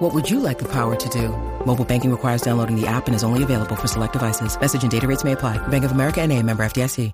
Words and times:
What 0.00 0.14
would 0.14 0.30
you 0.30 0.40
like 0.40 0.58
the 0.58 0.68
power 0.72 0.96
to 0.96 1.08
do? 1.10 1.28
Mobile 1.66 1.84
banking 1.84 2.10
requires 2.10 2.40
downloading 2.40 2.74
the 2.74 2.86
app 2.86 3.06
and 3.06 3.14
is 3.14 3.22
only 3.22 3.42
available 3.42 3.76
for 3.76 3.86
select 3.86 4.14
devices. 4.14 4.58
Message 4.58 4.82
and 4.82 4.90
data 4.90 5.06
rates 5.06 5.24
may 5.24 5.32
apply. 5.32 5.58
Bank 5.68 5.84
of 5.84 5.92
America 5.92 6.22
and 6.22 6.32
a 6.32 6.42
member 6.42 6.62
FDIC. 6.62 7.12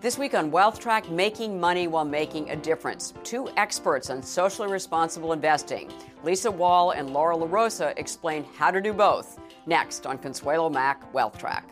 This 0.00 0.16
week 0.16 0.32
on 0.34 0.50
Wealth 0.50 0.80
Track, 0.80 1.10
making 1.10 1.60
money 1.60 1.86
while 1.86 2.06
making 2.06 2.48
a 2.48 2.56
difference. 2.56 3.12
Two 3.24 3.48
experts 3.58 4.08
on 4.08 4.22
socially 4.22 4.72
responsible 4.72 5.34
investing, 5.34 5.92
Lisa 6.24 6.50
Woll 6.50 6.92
and 6.92 7.12
Laura 7.12 7.36
LaRosa, 7.36 7.92
explain 7.98 8.44
how 8.56 8.70
to 8.70 8.80
do 8.80 8.94
both. 8.94 9.38
Next 9.66 10.06
on 10.06 10.16
Consuelo 10.16 10.70
Mack 10.70 11.12
Wealth 11.12 11.36
Track. 11.38 11.71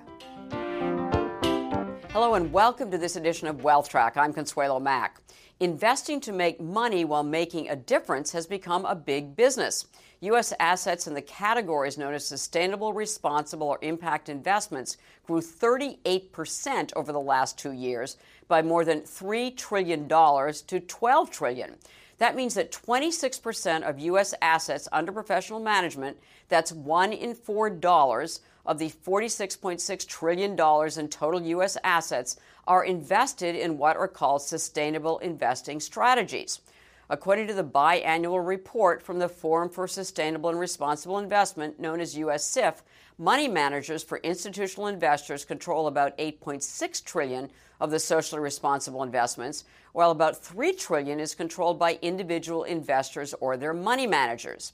Hello 2.12 2.34
and 2.34 2.52
welcome 2.52 2.90
to 2.90 2.98
this 2.98 3.14
edition 3.14 3.46
of 3.46 3.62
Wealth 3.62 3.88
Track. 3.88 4.16
I'm 4.16 4.32
Consuelo 4.32 4.80
Mack. 4.80 5.20
Investing 5.60 6.20
to 6.22 6.32
make 6.32 6.60
money 6.60 7.04
while 7.04 7.22
making 7.22 7.68
a 7.68 7.76
difference 7.76 8.32
has 8.32 8.48
become 8.48 8.84
a 8.84 8.96
big 8.96 9.36
business. 9.36 9.86
U.S. 10.22 10.52
assets 10.58 11.06
in 11.06 11.14
the 11.14 11.22
categories 11.22 11.96
known 11.96 12.12
as 12.12 12.26
sustainable, 12.26 12.92
responsible, 12.92 13.68
or 13.68 13.78
impact 13.82 14.28
investments 14.28 14.96
grew 15.24 15.40
38% 15.40 16.92
over 16.96 17.12
the 17.12 17.20
last 17.20 17.56
two 17.56 17.70
years 17.70 18.16
by 18.48 18.60
more 18.60 18.84
than 18.84 19.02
$3 19.02 19.56
trillion 19.56 20.08
to 20.08 20.80
12 20.80 21.30
trillion. 21.30 21.76
That 22.18 22.34
means 22.34 22.54
that 22.54 22.72
26% 22.72 23.88
of 23.88 24.00
U.S. 24.00 24.34
assets 24.42 24.88
under 24.90 25.12
professional 25.12 25.60
management, 25.60 26.16
that's 26.48 26.72
one 26.72 27.12
in 27.12 27.36
four 27.36 27.70
dollars 27.70 28.40
of 28.66 28.78
the 28.78 28.90
$46.6 28.90 30.06
trillion 30.06 30.52
in 30.52 31.08
total 31.08 31.42
U.S. 31.42 31.76
assets, 31.82 32.36
are 32.66 32.84
invested 32.84 33.56
in 33.56 33.78
what 33.78 33.96
are 33.96 34.08
called 34.08 34.42
sustainable 34.42 35.18
investing 35.18 35.80
strategies. 35.80 36.60
According 37.08 37.48
to 37.48 37.54
the 37.54 37.64
biannual 37.64 38.46
report 38.46 39.02
from 39.02 39.18
the 39.18 39.28
Forum 39.28 39.68
for 39.68 39.88
Sustainable 39.88 40.50
and 40.50 40.60
Responsible 40.60 41.18
Investment, 41.18 41.80
known 41.80 42.00
as 42.00 42.16
US 42.16 42.44
SIF, 42.44 42.84
money 43.18 43.48
managers 43.48 44.04
for 44.04 44.18
institutional 44.18 44.86
investors 44.86 45.44
control 45.44 45.88
about 45.88 46.16
8.6 46.18 47.04
trillion 47.04 47.50
of 47.80 47.90
the 47.90 47.98
socially 47.98 48.40
responsible 48.40 49.02
investments, 49.02 49.64
while 49.92 50.12
about 50.12 50.40
3 50.40 50.72
trillion 50.74 51.18
is 51.18 51.34
controlled 51.34 51.80
by 51.80 51.98
individual 52.00 52.62
investors 52.62 53.34
or 53.40 53.56
their 53.56 53.74
money 53.74 54.06
managers. 54.06 54.72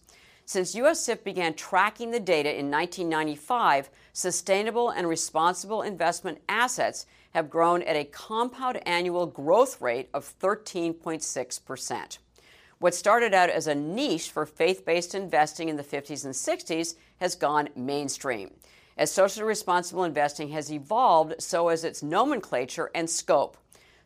Since 0.49 0.77
US 0.77 1.01
SIF 1.01 1.25
began 1.25 1.55
tracking 1.55 2.13
the 2.13 2.21
data 2.21 2.49
in 2.49 2.71
1995, 2.71 3.91
sustainable 4.13 4.91
and 4.91 5.09
responsible 5.09 5.83
investment 5.83 6.39
assets 6.49 7.05
have 7.35 7.51
grown 7.51 7.83
at 7.83 7.97
a 7.97 8.05
compound 8.05 8.81
annual 8.87 9.27
growth 9.27 9.81
rate 9.81 10.09
of 10.15 10.33
13.6 10.41 11.65
percent. 11.65 12.19
What 12.79 12.95
started 12.95 13.35
out 13.35 13.51
as 13.51 13.67
a 13.67 13.75
niche 13.75 14.31
for 14.31 14.47
faith 14.47 14.85
based 14.85 15.17
investing 15.17 15.69
in 15.69 15.77
the 15.77 15.83
50s 15.83 16.25
and 16.25 16.33
60s 16.33 16.95
has 17.19 17.35
gone 17.35 17.71
mainstream. 17.75 18.53
As 18.97 19.11
socially 19.11 19.47
responsible 19.47 20.05
investing 20.05 20.51
has 20.51 20.71
evolved, 20.71 21.43
so 21.43 21.69
has 21.71 21.83
its 21.83 22.05
nomenclature 22.05 22.93
and 22.95 23.11
scope. 23.11 23.57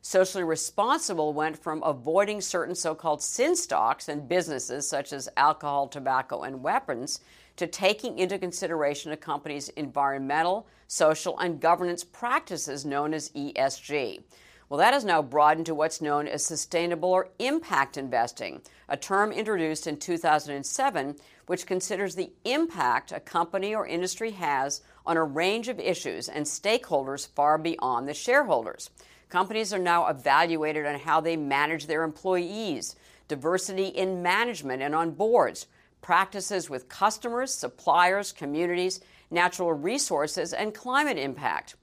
Socially 0.02 0.44
responsible 0.44 1.34
went 1.34 1.62
from 1.62 1.82
avoiding 1.82 2.40
certain 2.40 2.74
so 2.74 2.94
called 2.94 3.22
sin 3.22 3.54
stocks 3.54 4.08
and 4.08 4.26
businesses 4.26 4.88
such 4.88 5.12
as 5.12 5.28
alcohol, 5.36 5.88
tobacco, 5.88 6.42
and 6.42 6.62
weapons 6.62 7.20
to 7.56 7.66
taking 7.66 8.18
into 8.18 8.38
consideration 8.38 9.12
a 9.12 9.16
company's 9.16 9.68
environmental, 9.70 10.66
social, 10.86 11.38
and 11.38 11.60
governance 11.60 12.02
practices 12.02 12.86
known 12.86 13.12
as 13.12 13.28
ESG. 13.30 14.22
Well, 14.70 14.78
that 14.78 14.94
has 14.94 15.04
now 15.04 15.20
broadened 15.20 15.66
to 15.66 15.74
what's 15.74 16.00
known 16.00 16.26
as 16.26 16.46
sustainable 16.46 17.10
or 17.10 17.28
impact 17.38 17.98
investing, 17.98 18.62
a 18.88 18.96
term 18.96 19.32
introduced 19.32 19.86
in 19.86 19.98
2007 19.98 21.16
which 21.46 21.66
considers 21.66 22.14
the 22.14 22.30
impact 22.44 23.12
a 23.12 23.20
company 23.20 23.74
or 23.74 23.86
industry 23.86 24.30
has 24.30 24.80
on 25.04 25.16
a 25.16 25.24
range 25.24 25.68
of 25.68 25.80
issues 25.80 26.28
and 26.28 26.46
stakeholders 26.46 27.28
far 27.28 27.58
beyond 27.58 28.08
the 28.08 28.14
shareholders. 28.14 28.88
Companies 29.30 29.72
are 29.72 29.78
now 29.78 30.08
evaluated 30.08 30.84
on 30.86 30.98
how 30.98 31.20
they 31.20 31.36
manage 31.36 31.86
their 31.86 32.02
employees, 32.02 32.96
diversity 33.28 33.86
in 33.86 34.22
management 34.22 34.82
and 34.82 34.92
on 34.92 35.12
boards, 35.12 35.68
practices 36.02 36.68
with 36.68 36.88
customers, 36.88 37.54
suppliers, 37.54 38.32
communities, 38.32 39.00
natural 39.30 39.72
resources, 39.72 40.52
and 40.52 40.74
climate 40.74 41.16
impact. 41.16 41.76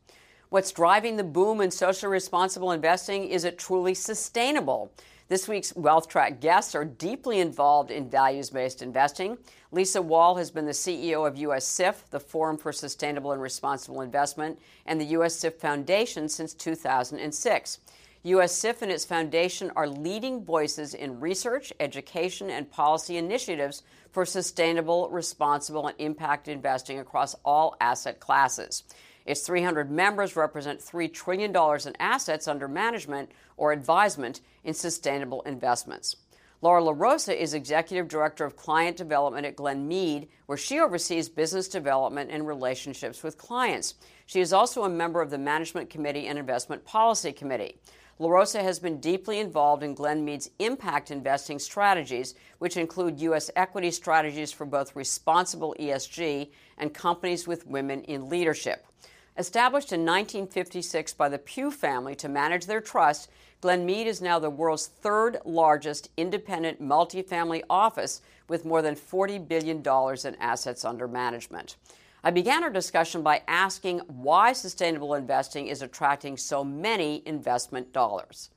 What's 0.50 0.74
driving 0.74 1.16
the 1.16 1.24
boom 1.24 1.62
in 1.62 1.72
socially 1.72 2.12
responsible 2.12 2.74
investing? 2.74 3.30
Is 3.30 3.46
it 3.46 3.58
truly 3.58 3.94
sustainable? 3.94 4.92
This 5.30 5.50
week's 5.50 5.76
Wealth 5.76 6.08
Track 6.08 6.40
guests 6.40 6.74
are 6.74 6.86
deeply 6.86 7.42
involved 7.42 7.92
in 7.92 8.10
values 8.10 8.50
based 8.50 8.82
investing. 8.82 9.38
Lisa 9.74 10.02
Woll 10.02 10.38
has 10.38 10.52
been 10.52 10.66
the 10.66 10.72
CEO 10.72 11.28
of 11.28 11.36
US 11.36 11.68
SIF, 11.68 12.10
the 12.12 12.20
Forum 12.20 12.58
for 12.58 12.72
Sustainable 12.72 13.34
and 13.34 13.42
Responsible 13.42 14.00
Investment, 14.00 14.58
and 14.86 15.02
the 15.02 15.18
US 15.18 15.36
SIF 15.36 15.60
Foundation 15.60 16.30
since 16.30 16.54
2006. 16.54 17.80
US 18.24 18.54
SIF 18.54 18.82
and 18.82 18.90
its 18.90 19.04
foundation 19.04 19.70
are 19.76 19.88
leading 19.88 20.46
voices 20.46 20.94
in 20.94 21.20
research, 21.20 21.74
education, 21.82 22.50
and 22.50 22.72
policy 22.72 23.18
initiatives 23.18 23.84
for 24.14 24.26
sustainable, 24.26 25.10
responsible, 25.10 25.88
and 25.88 26.00
impact 26.00 26.48
investing 26.48 27.00
across 27.00 27.36
all 27.44 27.76
asset 27.82 28.22
classes. 28.22 28.84
Its 29.28 29.42
300 29.42 29.92
members 29.92 30.38
represent 30.38 30.80
$3 30.80 31.14
trillion 31.14 31.52
in 31.52 31.96
assets 32.00 32.48
under 32.48 32.68
management 32.70 33.30
or 33.58 33.74
advisement 33.74 34.40
in 34.64 34.74
sustainable 34.74 35.42
investments. 35.42 36.16
Laura 36.62 36.82
LaRosa 36.82 37.36
is 37.38 37.54
Executive 37.54 38.08
Director 38.08 38.46
of 38.46 38.56
Client 38.56 38.96
Development 38.96 39.46
at 39.46 39.58
Glenmede, 39.58 40.30
where 40.46 40.58
she 40.58 40.80
oversees 40.80 41.30
business 41.30 41.68
development 41.68 42.32
and 42.32 42.48
relationships 42.48 43.22
with 43.22 43.38
clients. 43.38 43.96
She 44.26 44.40
is 44.40 44.54
also 44.54 44.84
a 44.84 44.90
member 44.90 45.22
of 45.22 45.30
the 45.30 45.38
Management 45.38 45.90
Committee 45.90 46.28
and 46.28 46.40
Investment 46.40 46.84
Policy 46.86 47.34
Committee. 47.34 47.78
LaRosa 48.20 48.64
has 48.64 48.80
been 48.80 49.00
deeply 49.00 49.40
involved 49.40 49.84
in 49.84 49.94
Glenmede's 49.94 50.50
impact 50.58 51.12
investing 51.12 51.60
strategies, 51.60 52.34
which 52.58 52.78
include 52.78 53.20
U.S. 53.20 53.52
equity 53.56 53.92
strategies 53.92 54.52
for 54.52 54.66
both 54.66 54.96
responsible 54.96 55.76
ESG 55.80 56.50
and 56.80 56.94
companies 56.94 57.46
with 57.46 57.68
women 57.68 58.02
in 58.04 58.30
leadership. 58.30 58.88
Established 59.38 59.92
in 59.94 60.00
1956 60.00 61.14
by 61.14 61.30
the 61.30 61.38
Pew 61.38 61.70
family 61.70 62.16
to 62.16 62.28
manage 62.28 62.66
their 62.66 62.82
trust, 62.82 63.30
Glenmede 63.62 64.08
is 64.08 64.20
now 64.20 64.40
the 64.40 64.50
world's 64.50 64.88
third 64.88 65.38
largest 65.46 66.10
independent 66.18 66.82
multifamily 66.82 67.62
office 67.70 68.22
with 68.48 68.66
more 68.66 68.82
than 68.82 68.96
$40 68.96 69.48
billion 69.48 69.78
in 70.26 70.42
assets 70.42 70.84
under 70.84 71.08
management. 71.08 71.76
I 72.24 72.32
began 72.32 72.64
our 72.64 72.72
discussion 72.72 73.22
by 73.22 73.44
asking 73.48 74.00
why 74.08 74.54
sustainable 74.54 75.14
investing 75.14 75.68
is 75.68 75.84
attracting 75.84 76.38
so 76.38 76.64
many 76.64 77.22
investment 77.28 77.94
dollars. 77.94 78.50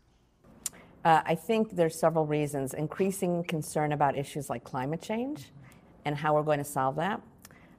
Uh, 1.05 1.21
I 1.27 1.35
think 1.35 1.77
there's 1.77 1.99
several 1.99 2.25
reasons. 2.25 2.73
Increasing 2.73 3.45
concern 3.45 3.93
about 3.93 4.17
issues 4.17 4.49
like 4.49 4.65
climate 4.65 5.03
change 5.03 5.51
and 6.07 6.17
how 6.17 6.35
we're 6.35 6.43
going 6.43 6.59
to 6.59 6.65
solve 6.65 6.97
that. 6.97 7.21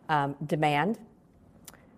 Um, 0.08 0.36
demand 0.46 1.00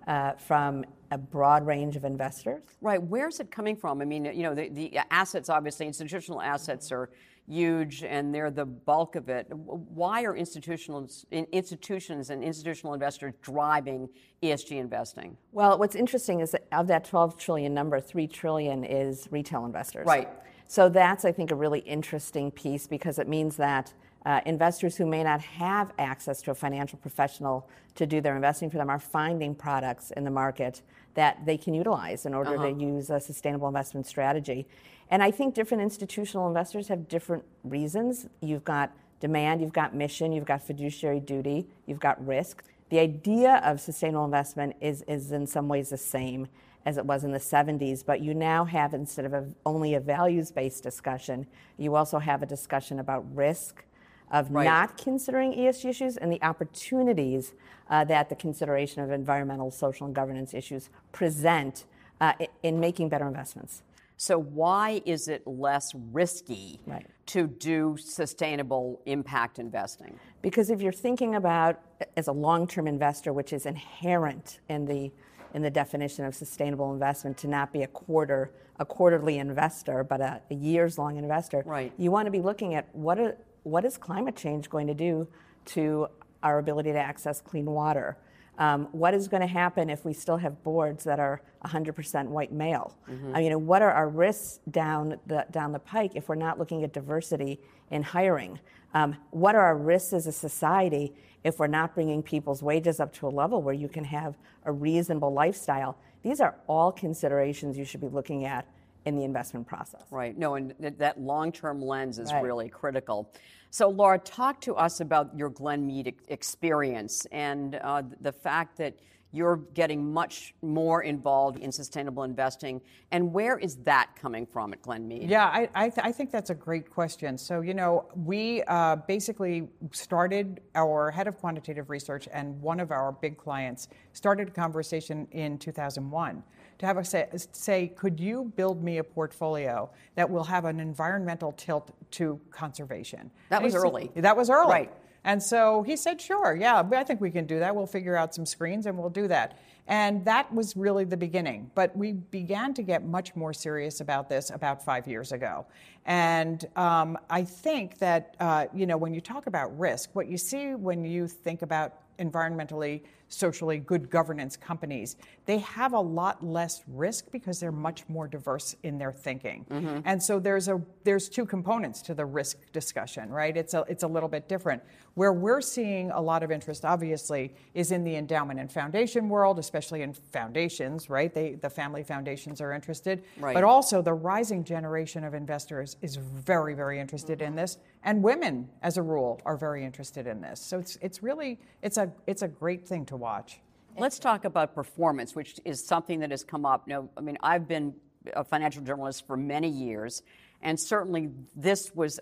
uh, 0.07 0.33
from 0.33 0.85
a 1.11 1.17
broad 1.17 1.65
range 1.65 1.95
of 1.95 2.05
investors. 2.05 2.63
Right. 2.81 3.01
Where's 3.01 3.39
it 3.39 3.51
coming 3.51 3.75
from? 3.75 4.01
I 4.01 4.05
mean, 4.05 4.25
you 4.25 4.43
know, 4.43 4.55
the, 4.55 4.69
the 4.69 4.99
assets, 5.11 5.49
obviously, 5.49 5.85
institutional 5.85 6.41
assets 6.41 6.91
are 6.91 7.09
huge 7.47 8.03
and 8.03 8.33
they're 8.33 8.51
the 8.51 8.65
bulk 8.65 9.15
of 9.15 9.29
it. 9.29 9.47
Why 9.51 10.23
are 10.23 10.35
institutional 10.35 11.09
institutions 11.31 12.29
and 12.29 12.43
institutional 12.43 12.93
investors 12.93 13.33
driving 13.41 14.09
ESG 14.41 14.77
investing? 14.77 15.37
Well, 15.51 15.77
what's 15.77 15.95
interesting 15.95 16.39
is 16.39 16.51
that 16.51 16.67
of 16.71 16.87
that 16.87 17.03
12 17.05 17.37
trillion 17.37 17.73
number, 17.73 17.99
3 17.99 18.27
trillion 18.27 18.83
is 18.83 19.27
retail 19.29 19.65
investors. 19.65 20.05
Right. 20.05 20.29
So 20.67 20.89
that's, 20.89 21.25
I 21.25 21.31
think, 21.31 21.51
a 21.51 21.55
really 21.55 21.79
interesting 21.79 22.49
piece 22.49 22.87
because 22.87 23.19
it 23.19 23.27
means 23.27 23.57
that 23.57 23.93
uh, 24.25 24.41
investors 24.45 24.95
who 24.95 25.05
may 25.05 25.23
not 25.23 25.41
have 25.41 25.91
access 25.99 26.41
to 26.41 26.51
a 26.51 26.55
financial 26.55 26.97
professional 26.99 27.67
to 27.95 28.05
do 28.05 28.21
their 28.21 28.35
investing 28.35 28.69
for 28.69 28.77
them 28.77 28.89
are 28.89 28.99
finding 28.99 29.53
products 29.53 30.11
in 30.11 30.23
the 30.23 30.31
market 30.31 30.81
that 31.15 31.45
they 31.45 31.57
can 31.57 31.73
utilize 31.73 32.25
in 32.25 32.33
order 32.33 32.55
uh-huh. 32.55 32.71
to 32.71 32.81
use 32.81 33.09
a 33.09 33.19
sustainable 33.19 33.67
investment 33.67 34.07
strategy. 34.07 34.65
And 35.09 35.21
I 35.21 35.29
think 35.29 35.53
different 35.53 35.83
institutional 35.83 36.47
investors 36.47 36.87
have 36.87 37.07
different 37.07 37.43
reasons. 37.63 38.27
You've 38.41 38.63
got 38.63 38.91
demand, 39.19 39.61
you've 39.61 39.73
got 39.73 39.93
mission, 39.93 40.31
you've 40.31 40.45
got 40.45 40.63
fiduciary 40.63 41.19
duty, 41.19 41.67
you've 41.85 41.99
got 41.99 42.25
risk. 42.25 42.63
The 42.89 42.99
idea 42.99 43.61
of 43.63 43.79
sustainable 43.79 44.25
investment 44.25 44.75
is, 44.81 45.03
is 45.07 45.31
in 45.31 45.47
some 45.47 45.67
ways 45.67 45.89
the 45.89 45.97
same 45.97 46.47
as 46.85 46.97
it 46.97 47.05
was 47.05 47.23
in 47.23 47.31
the 47.31 47.39
70s, 47.39 48.05
but 48.05 48.21
you 48.21 48.33
now 48.33 48.65
have, 48.65 48.93
instead 48.93 49.25
of 49.25 49.33
a, 49.33 49.47
only 49.65 49.93
a 49.93 49.99
values 49.99 50.51
based 50.51 50.83
discussion, 50.83 51.47
you 51.77 51.95
also 51.95 52.19
have 52.19 52.41
a 52.43 52.45
discussion 52.45 52.99
about 52.99 53.25
risk 53.33 53.85
of 54.33 54.51
right. 54.51 54.65
not 54.65 54.97
considering 54.97 55.53
ESG 55.53 55.85
issues 55.85 56.17
and 56.17 56.31
the 56.31 56.41
opportunities 56.41 57.53
uh, 57.89 58.03
that 58.03 58.29
the 58.29 58.35
consideration 58.35 59.01
of 59.03 59.11
environmental, 59.11 59.71
social, 59.71 60.07
and 60.07 60.15
governance 60.15 60.53
issues 60.53 60.89
present 61.11 61.85
uh, 62.19 62.33
in 62.63 62.79
making 62.79 63.07
better 63.09 63.27
investments. 63.27 63.83
So, 64.17 64.39
why 64.39 65.01
is 65.05 65.27
it 65.27 65.45
less 65.45 65.93
risky 66.11 66.79
right. 66.85 67.05
to 67.27 67.47
do 67.47 67.97
sustainable 67.97 69.01
impact 69.05 69.59
investing? 69.59 70.19
Because 70.41 70.69
if 70.69 70.81
you're 70.81 70.91
thinking 70.91 71.35
about 71.35 71.79
as 72.17 72.27
a 72.27 72.31
long 72.31 72.67
term 72.67 72.87
investor, 72.87 73.33
which 73.33 73.53
is 73.53 73.65
inherent 73.65 74.59
in 74.69 74.85
the 74.85 75.11
in 75.53 75.61
the 75.61 75.69
definition 75.69 76.25
of 76.25 76.33
sustainable 76.33 76.93
investment 76.93 77.37
to 77.37 77.47
not 77.47 77.71
be 77.71 77.83
a 77.83 77.87
quarter 77.87 78.51
a 78.79 78.85
quarterly 78.85 79.37
investor, 79.37 80.03
but 80.03 80.19
a, 80.19 80.41
a 80.49 80.55
years 80.55 80.97
long 80.97 81.17
investor. 81.17 81.63
Right. 81.65 81.93
You 81.97 82.09
want 82.09 82.25
to 82.25 82.31
be 82.31 82.41
looking 82.41 82.73
at 82.73 82.87
what 82.95 83.19
are, 83.19 83.37
what 83.63 83.85
is 83.85 83.97
climate 83.97 84.35
change 84.35 84.69
going 84.69 84.87
to 84.87 84.93
do 84.93 85.27
to 85.65 86.07
our 86.41 86.59
ability 86.59 86.91
to 86.91 86.99
access 86.99 87.41
clean 87.41 87.65
water? 87.65 88.17
Um, 88.57 88.87
what 88.91 89.15
is 89.15 89.27
going 89.27 89.41
to 89.41 89.47
happen 89.47 89.89
if 89.89 90.05
we 90.05 90.13
still 90.13 90.37
have 90.37 90.63
boards 90.63 91.03
that 91.05 91.19
are 91.19 91.41
100% 91.65 92.27
white 92.27 92.51
male? 92.51 92.95
Mm-hmm. 93.09 93.35
I 93.35 93.39
mean, 93.39 93.65
what 93.65 93.81
are 93.81 93.91
our 93.91 94.07
risks 94.07 94.59
down 94.69 95.19
the, 95.25 95.45
down 95.49 95.71
the 95.71 95.79
pike 95.79 96.11
if 96.15 96.29
we're 96.29 96.35
not 96.35 96.59
looking 96.59 96.83
at 96.83 96.93
diversity 96.93 97.59
in 97.89 98.03
hiring? 98.03 98.59
Um, 98.93 99.15
what 99.31 99.55
are 99.55 99.61
our 99.61 99.77
risks 99.77 100.13
as 100.13 100.27
a 100.27 100.31
society 100.31 101.13
if 101.43 101.57
we're 101.57 101.67
not 101.67 101.95
bringing 101.95 102.21
people's 102.21 102.61
wages 102.61 102.99
up 102.99 103.11
to 103.13 103.27
a 103.27 103.29
level 103.29 103.61
where 103.61 103.73
you 103.73 103.87
can 103.87 104.03
have 104.03 104.37
a 104.65 104.71
reasonable 104.71 105.33
lifestyle? 105.33 105.97
These 106.21 106.39
are 106.39 106.55
all 106.67 106.91
considerations 106.91 107.77
you 107.77 107.85
should 107.85 108.01
be 108.01 108.07
looking 108.07 108.45
at 108.45 108.67
in 109.05 109.15
the 109.15 109.23
investment 109.23 109.67
process. 109.67 110.03
Right. 110.11 110.37
No, 110.37 110.55
and 110.55 110.73
that 110.79 111.19
long 111.19 111.51
term 111.51 111.81
lens 111.81 112.19
is 112.19 112.31
right. 112.31 112.43
really 112.43 112.69
critical. 112.69 113.31
So, 113.69 113.89
Laura, 113.89 114.19
talk 114.19 114.61
to 114.61 114.75
us 114.75 114.99
about 114.99 115.35
your 115.35 115.49
Glenmede 115.49 116.13
experience 116.27 117.25
and 117.31 117.75
uh, 117.75 118.03
the 118.21 118.31
fact 118.31 118.77
that 118.77 118.95
you're 119.33 119.57
getting 119.73 120.13
much 120.13 120.53
more 120.61 121.01
involved 121.01 121.57
in 121.57 121.71
sustainable 121.71 122.23
investing. 122.23 122.79
And 123.11 123.33
where 123.33 123.57
is 123.57 123.77
that 123.77 124.11
coming 124.15 124.45
from 124.45 124.73
at 124.73 124.81
Glenmede? 124.83 125.27
Yeah, 125.27 125.45
I, 125.47 125.67
I, 125.73 125.89
th- 125.89 126.05
I 126.05 126.11
think 126.11 126.31
that's 126.31 126.51
a 126.51 126.55
great 126.55 126.89
question. 126.89 127.37
So, 127.37 127.61
you 127.61 127.73
know, 127.73 128.05
we 128.15 128.61
uh, 128.67 128.97
basically 129.07 129.67
started 129.91 130.61
our 130.75 131.09
head 131.09 131.27
of 131.27 131.37
quantitative 131.39 131.89
research 131.89 132.29
and 132.31 132.61
one 132.61 132.79
of 132.79 132.91
our 132.91 133.11
big 133.11 133.35
clients 133.37 133.87
started 134.13 134.49
a 134.49 134.51
conversation 134.51 135.27
in 135.31 135.57
2001 135.57 136.43
to 136.77 136.85
have 136.85 136.97
us 136.97 137.09
say, 137.09 137.27
say, 137.51 137.87
could 137.87 138.19
you 138.19 138.51
build 138.55 138.83
me 138.83 138.99
a 138.99 139.03
portfolio 139.03 139.89
that 140.15 140.29
will 140.29 140.43
have 140.43 140.65
an 140.65 140.79
environmental 140.79 141.53
tilt 141.53 141.91
to 142.11 142.39
conservation? 142.51 143.31
That 143.49 143.57
and 143.57 143.65
was 143.65 143.75
early. 143.75 144.11
That 144.15 144.37
was 144.37 144.49
early. 144.51 144.71
Right. 144.71 144.91
And 145.25 145.41
so 145.41 145.83
he 145.83 145.95
said, 145.95 146.19
sure, 146.19 146.55
yeah, 146.55 146.83
I 146.93 147.03
think 147.03 147.21
we 147.21 147.31
can 147.31 147.45
do 147.45 147.59
that. 147.59 147.75
We'll 147.75 147.85
figure 147.85 148.15
out 148.15 148.35
some 148.35 148.45
screens 148.45 148.85
and 148.85 148.97
we'll 148.97 149.09
do 149.09 149.27
that. 149.29 149.57
And 149.87 150.23
that 150.25 150.53
was 150.53 150.77
really 150.77 151.03
the 151.03 151.17
beginning. 151.17 151.69
But 151.75 151.95
we 151.95 152.13
began 152.13 152.73
to 152.75 152.81
get 152.81 153.05
much 153.05 153.35
more 153.35 153.53
serious 153.53 154.01
about 154.01 154.29
this 154.29 154.49
about 154.49 154.83
five 154.83 155.07
years 155.07 155.31
ago. 155.31 155.65
And 156.05 156.65
um, 156.75 157.17
I 157.29 157.43
think 157.43 157.97
that, 157.99 158.35
uh, 158.39 158.67
you 158.73 158.85
know, 158.85 158.97
when 158.97 159.13
you 159.13 159.21
talk 159.21 159.47
about 159.47 159.77
risk, 159.77 160.09
what 160.13 160.27
you 160.27 160.37
see 160.37 160.75
when 160.75 161.03
you 161.05 161.27
think 161.27 161.61
about 161.61 161.99
environmentally 162.19 163.01
socially 163.33 163.79
good 163.79 164.09
governance 164.09 164.55
companies, 164.55 165.15
they 165.45 165.59
have 165.59 165.93
a 165.93 165.99
lot 165.99 166.45
less 166.45 166.83
risk 166.87 167.31
because 167.31 167.59
they're 167.59 167.71
much 167.71 168.07
more 168.07 168.27
diverse 168.27 168.75
in 168.83 168.97
their 168.97 169.11
thinking. 169.11 169.65
Mm-hmm. 169.69 169.99
And 170.05 170.21
so 170.21 170.39
there's 170.39 170.67
a 170.67 170.81
there's 171.03 171.27
two 171.29 171.45
components 171.45 172.01
to 172.03 172.13
the 172.13 172.25
risk 172.25 172.57
discussion, 172.71 173.29
right? 173.29 173.55
It's 173.55 173.73
a 173.73 173.83
it's 173.87 174.03
a 174.03 174.07
little 174.07 174.29
bit 174.29 174.47
different. 174.47 174.83
Where 175.15 175.33
we're 175.33 175.61
seeing 175.61 176.09
a 176.09 176.21
lot 176.21 176.41
of 176.41 176.51
interest, 176.51 176.85
obviously, 176.85 177.53
is 177.73 177.91
in 177.91 178.03
the 178.03 178.15
endowment 178.15 178.59
and 178.59 178.71
foundation 178.71 179.29
world, 179.29 179.59
especially 179.59 180.01
in 180.01 180.13
foundations, 180.13 181.09
right? 181.09 181.33
They 181.33 181.53
the 181.53 181.69
family 181.69 182.03
foundations 182.03 182.61
are 182.61 182.71
interested, 182.71 183.23
right. 183.39 183.53
but 183.53 183.63
also 183.63 184.01
the 184.01 184.13
rising 184.13 184.63
generation 184.63 185.23
of 185.23 185.33
investors 185.33 185.97
is 186.01 186.15
very 186.15 186.73
very 186.73 186.99
interested 186.99 187.39
mm-hmm. 187.39 187.49
in 187.49 187.55
this, 187.55 187.77
and 188.03 188.23
women, 188.23 188.69
as 188.81 188.97
a 188.97 189.01
rule, 189.01 189.41
are 189.45 189.57
very 189.57 189.83
interested 189.83 190.27
in 190.27 190.41
this. 190.41 190.59
So 190.59 190.79
it's 190.79 190.97
it's 191.01 191.23
really 191.23 191.59
it's 191.81 191.97
a 191.97 192.11
it's 192.27 192.41
a 192.41 192.47
great 192.47 192.87
thing 192.87 193.05
to 193.07 193.17
watch. 193.23 193.61
Let's 193.97 194.19
talk 194.19 194.43
about 194.43 194.75
performance, 194.75 195.33
which 195.33 195.59
is 195.63 195.83
something 195.83 196.19
that 196.19 196.31
has 196.31 196.43
come 196.43 196.65
up. 196.65 196.87
Now, 196.87 197.07
I 197.15 197.21
mean, 197.21 197.37
I've 197.41 197.67
been 197.67 197.93
a 198.33 198.43
financial 198.43 198.83
journalist 198.83 199.25
for 199.25 199.37
many 199.37 199.69
years, 199.69 200.23
and 200.61 200.77
certainly 200.77 201.29
this 201.55 201.95
was, 201.95 202.19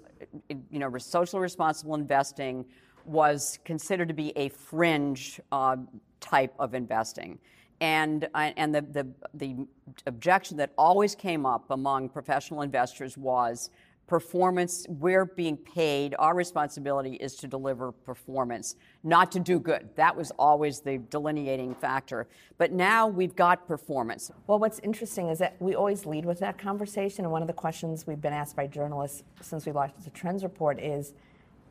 you 0.49 0.79
know, 0.79 0.95
social 0.99 1.39
responsible 1.39 1.95
investing 1.95 2.65
was 3.03 3.57
considered 3.65 4.09
to 4.09 4.13
be 4.13 4.31
a 4.37 4.49
fringe 4.49 5.41
uh, 5.51 5.77
type 6.19 6.53
of 6.59 6.75
investing. 6.75 7.39
And, 7.79 8.29
uh, 8.35 8.51
and 8.57 8.75
the, 8.75 8.81
the, 8.81 9.07
the 9.33 9.55
objection 10.05 10.57
that 10.57 10.71
always 10.77 11.15
came 11.15 11.47
up 11.47 11.71
among 11.71 12.09
professional 12.09 12.61
investors 12.61 13.17
was 13.17 13.71
performance, 14.11 14.85
we're 14.89 15.23
being 15.23 15.55
paid, 15.55 16.13
our 16.19 16.35
responsibility 16.35 17.13
is 17.13 17.33
to 17.33 17.47
deliver 17.47 17.93
performance, 17.93 18.75
not 19.05 19.31
to 19.31 19.39
do 19.39 19.57
good. 19.57 19.87
That 19.95 20.13
was 20.13 20.31
always 20.37 20.81
the 20.81 20.97
delineating 20.97 21.73
factor. 21.73 22.27
But 22.57 22.73
now 22.73 23.07
we've 23.07 23.37
got 23.37 23.65
performance. 23.69 24.29
Well, 24.47 24.59
what's 24.59 24.79
interesting 24.79 25.29
is 25.29 25.39
that 25.39 25.55
we 25.61 25.75
always 25.75 26.05
lead 26.05 26.25
with 26.25 26.39
that 26.39 26.57
conversation. 26.57 27.23
And 27.23 27.31
one 27.31 27.41
of 27.41 27.47
the 27.47 27.53
questions 27.53 28.05
we've 28.05 28.19
been 28.19 28.33
asked 28.33 28.57
by 28.57 28.67
journalists 28.67 29.23
since 29.39 29.65
we 29.65 29.71
launched 29.71 30.03
the 30.03 30.09
Trends 30.09 30.43
Report 30.43 30.77
is 30.77 31.13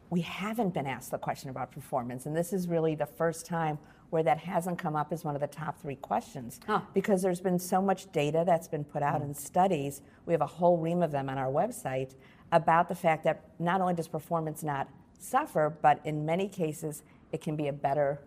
we 0.09 0.23
haven't 0.23 0.73
been 0.73 0.87
asked 0.87 1.11
the 1.11 1.19
question 1.19 1.51
about 1.51 1.71
performance. 1.71 2.25
And 2.25 2.35
this 2.35 2.55
is 2.55 2.69
really 2.69 2.95
the 2.95 3.05
first 3.05 3.45
time 3.45 3.79
where 4.11 4.23
that 4.23 4.39
hasn't 4.39 4.79
come 4.79 4.97
up 4.97 5.13
as 5.13 5.25
one 5.25 5.35
of 5.35 5.41
the 5.41 5.47
top 5.47 5.81
three 5.81 5.97
questions 5.97 6.61
huh. 6.67 6.81
because 6.95 7.23
there's 7.23 7.41
been 7.41 7.59
so 7.59 7.81
much 7.81 8.11
data 8.13 8.43
that's 8.45 8.69
been 8.69 8.85
put 8.85 9.03
out 9.03 9.21
mm. 9.21 9.27
in 9.27 9.35
studies. 9.35 10.03
We 10.27 10.33
have 10.33 10.43
a 10.43 10.47
whole 10.47 10.77
ream 10.77 11.03
of 11.03 11.13
them 11.13 11.29
on 11.29 11.39
our 11.39 11.51
website 11.51 12.15
about 12.53 12.89
the 12.89 12.95
fact 12.95 13.25
that 13.25 13.45
not 13.59 13.81
only 13.81 13.95
does 13.95 14.09
performance 14.09 14.63
not 14.63 14.89
suffer, 15.19 15.77
but 15.83 16.01
in 16.05 16.27
many 16.27 16.49
cases 16.49 17.03
it 17.33 17.41
can 17.41 17.57
be 17.57 17.69
a 17.69 17.73
better, 17.73 18.21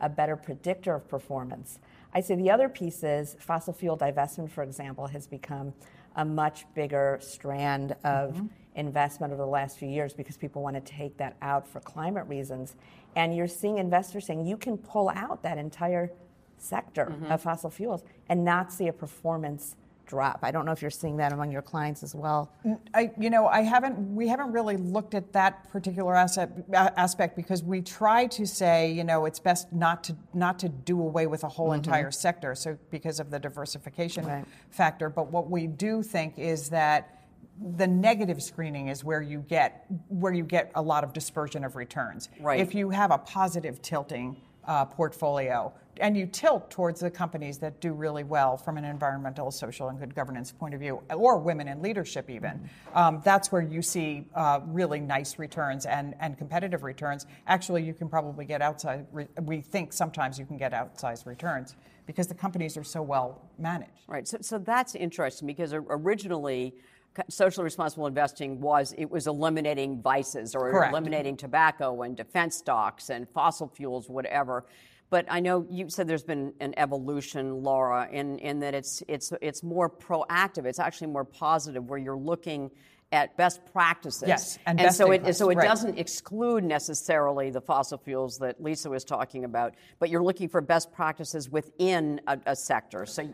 a 0.00 0.08
better 0.08 0.36
predictor 0.36 0.94
of 0.94 1.08
performance. 1.08 1.78
I 2.12 2.20
say 2.20 2.34
the 2.34 2.50
other 2.50 2.68
piece 2.68 3.02
is 3.02 3.36
fossil 3.38 3.72
fuel 3.72 3.96
divestment, 3.96 4.50
for 4.50 4.62
example, 4.62 5.06
has 5.06 5.26
become 5.26 5.72
a 6.16 6.24
much 6.24 6.66
bigger 6.74 7.18
strand 7.22 7.92
of 8.04 8.34
mm-hmm. 8.34 8.46
investment 8.74 9.32
over 9.32 9.42
the 9.42 9.48
last 9.48 9.78
few 9.78 9.88
years 9.88 10.12
because 10.12 10.36
people 10.36 10.60
want 10.62 10.74
to 10.74 10.80
take 10.80 11.16
that 11.18 11.36
out 11.40 11.68
for 11.68 11.80
climate 11.80 12.26
reasons. 12.26 12.74
And 13.16 13.34
you're 13.34 13.48
seeing 13.48 13.78
investors 13.78 14.26
saying 14.26 14.46
you 14.46 14.56
can 14.56 14.78
pull 14.78 15.08
out 15.10 15.42
that 15.42 15.58
entire 15.58 16.12
sector 16.58 17.06
mm-hmm. 17.06 17.32
of 17.32 17.42
fossil 17.42 17.70
fuels 17.70 18.04
and 18.28 18.44
not 18.44 18.72
see 18.72 18.88
a 18.88 18.92
performance 18.92 19.76
drop. 20.10 20.40
I 20.42 20.50
don't 20.50 20.66
know 20.66 20.72
if 20.72 20.82
you're 20.82 20.90
seeing 20.90 21.16
that 21.18 21.32
among 21.32 21.52
your 21.52 21.62
clients 21.62 22.02
as 22.02 22.16
well. 22.16 22.52
I, 22.92 23.12
you 23.16 23.30
know, 23.30 23.46
I 23.46 23.60
haven't. 23.60 24.14
We 24.14 24.26
haven't 24.26 24.50
really 24.50 24.76
looked 24.76 25.14
at 25.14 25.32
that 25.32 25.70
particular 25.70 26.16
asset, 26.16 26.50
aspect 26.72 27.36
because 27.36 27.62
we 27.62 27.80
try 27.80 28.26
to 28.26 28.44
say, 28.44 28.90
you 28.90 29.04
know, 29.04 29.24
it's 29.24 29.38
best 29.38 29.72
not 29.72 30.02
to 30.04 30.16
not 30.34 30.58
to 30.58 30.68
do 30.68 31.00
away 31.00 31.28
with 31.28 31.44
a 31.44 31.48
whole 31.48 31.68
mm-hmm. 31.68 31.76
entire 31.76 32.10
sector. 32.10 32.56
So 32.56 32.76
because 32.90 33.20
of 33.20 33.30
the 33.30 33.38
diversification 33.38 34.26
right. 34.26 34.44
factor, 34.70 35.08
but 35.08 35.30
what 35.30 35.48
we 35.48 35.68
do 35.68 36.02
think 36.02 36.38
is 36.38 36.70
that 36.70 37.19
the 37.76 37.86
negative 37.86 38.42
screening 38.42 38.88
is 38.88 39.04
where 39.04 39.22
you 39.22 39.44
get 39.48 39.86
where 40.08 40.32
you 40.32 40.44
get 40.44 40.70
a 40.74 40.82
lot 40.82 41.04
of 41.04 41.12
dispersion 41.12 41.64
of 41.64 41.76
returns. 41.76 42.28
Right. 42.40 42.60
If 42.60 42.74
you 42.74 42.90
have 42.90 43.10
a 43.10 43.18
positive 43.18 43.82
tilting 43.82 44.36
uh, 44.64 44.84
portfolio, 44.84 45.72
and 46.00 46.16
you 46.16 46.26
tilt 46.26 46.70
towards 46.70 47.00
the 47.00 47.10
companies 47.10 47.58
that 47.58 47.80
do 47.80 47.92
really 47.92 48.24
well 48.24 48.56
from 48.56 48.78
an 48.78 48.84
environmental, 48.84 49.50
social, 49.50 49.88
and 49.88 49.98
good 49.98 50.14
governance 50.14 50.52
point 50.52 50.74
of 50.74 50.80
view, 50.80 51.02
or 51.14 51.38
women 51.38 51.68
in 51.68 51.82
leadership 51.82 52.30
even. 52.30 52.68
Um, 52.94 53.20
that's 53.24 53.52
where 53.52 53.62
you 53.62 53.82
see 53.82 54.26
uh, 54.34 54.60
really 54.66 55.00
nice 55.00 55.38
returns 55.38 55.86
and, 55.86 56.14
and 56.20 56.38
competitive 56.38 56.82
returns. 56.82 57.26
Actually, 57.46 57.82
you 57.82 57.94
can 57.94 58.08
probably 58.08 58.44
get 58.44 58.62
outside, 58.62 59.06
re- 59.12 59.28
we 59.42 59.60
think 59.60 59.92
sometimes 59.92 60.38
you 60.38 60.46
can 60.46 60.56
get 60.56 60.72
outsized 60.72 61.26
returns 61.26 61.76
because 62.06 62.26
the 62.26 62.34
companies 62.34 62.76
are 62.76 62.84
so 62.84 63.02
well 63.02 63.42
managed. 63.58 63.92
Right, 64.06 64.26
so, 64.26 64.38
so 64.40 64.58
that's 64.58 64.94
interesting 64.94 65.46
because 65.46 65.72
originally, 65.74 66.74
socially 67.28 67.64
responsible 67.64 68.06
investing 68.06 68.60
was 68.60 68.94
it 68.96 69.10
was 69.10 69.26
eliminating 69.26 70.00
vices 70.00 70.54
or 70.54 70.70
Correct. 70.70 70.92
eliminating 70.92 71.36
tobacco 71.36 72.02
and 72.02 72.16
defense 72.16 72.56
stocks 72.56 73.10
and 73.10 73.28
fossil 73.30 73.68
fuels 73.68 74.08
whatever 74.08 74.64
but 75.10 75.26
I 75.28 75.40
know 75.40 75.66
you 75.68 75.90
said 75.90 76.06
there's 76.06 76.22
been 76.22 76.54
an 76.60 76.72
evolution, 76.76 77.64
Laura, 77.64 78.08
in, 78.10 78.38
in 78.38 78.60
that 78.60 78.74
it's, 78.74 79.02
it's, 79.08 79.32
it's 79.42 79.64
more 79.64 79.90
proactive. 79.90 80.64
It's 80.66 80.78
actually 80.78 81.08
more 81.08 81.24
positive, 81.24 81.88
where 81.90 81.98
you're 81.98 82.16
looking 82.16 82.70
at 83.12 83.36
best 83.36 83.60
practices. 83.72 84.28
Yes, 84.28 84.58
and 84.66 84.80
and 84.80 84.94
so 84.94 85.10
it 85.10 85.34
so 85.34 85.50
it 85.50 85.56
right. 85.56 85.66
doesn't 85.66 85.98
exclude 85.98 86.62
necessarily 86.62 87.50
the 87.50 87.60
fossil 87.60 87.98
fuels 87.98 88.38
that 88.38 88.62
Lisa 88.62 88.88
was 88.88 89.02
talking 89.02 89.44
about, 89.44 89.74
but 89.98 90.10
you're 90.10 90.22
looking 90.22 90.48
for 90.48 90.60
best 90.60 90.92
practices 90.92 91.50
within 91.50 92.20
a, 92.28 92.38
a 92.46 92.56
sector. 92.56 93.04
So. 93.06 93.28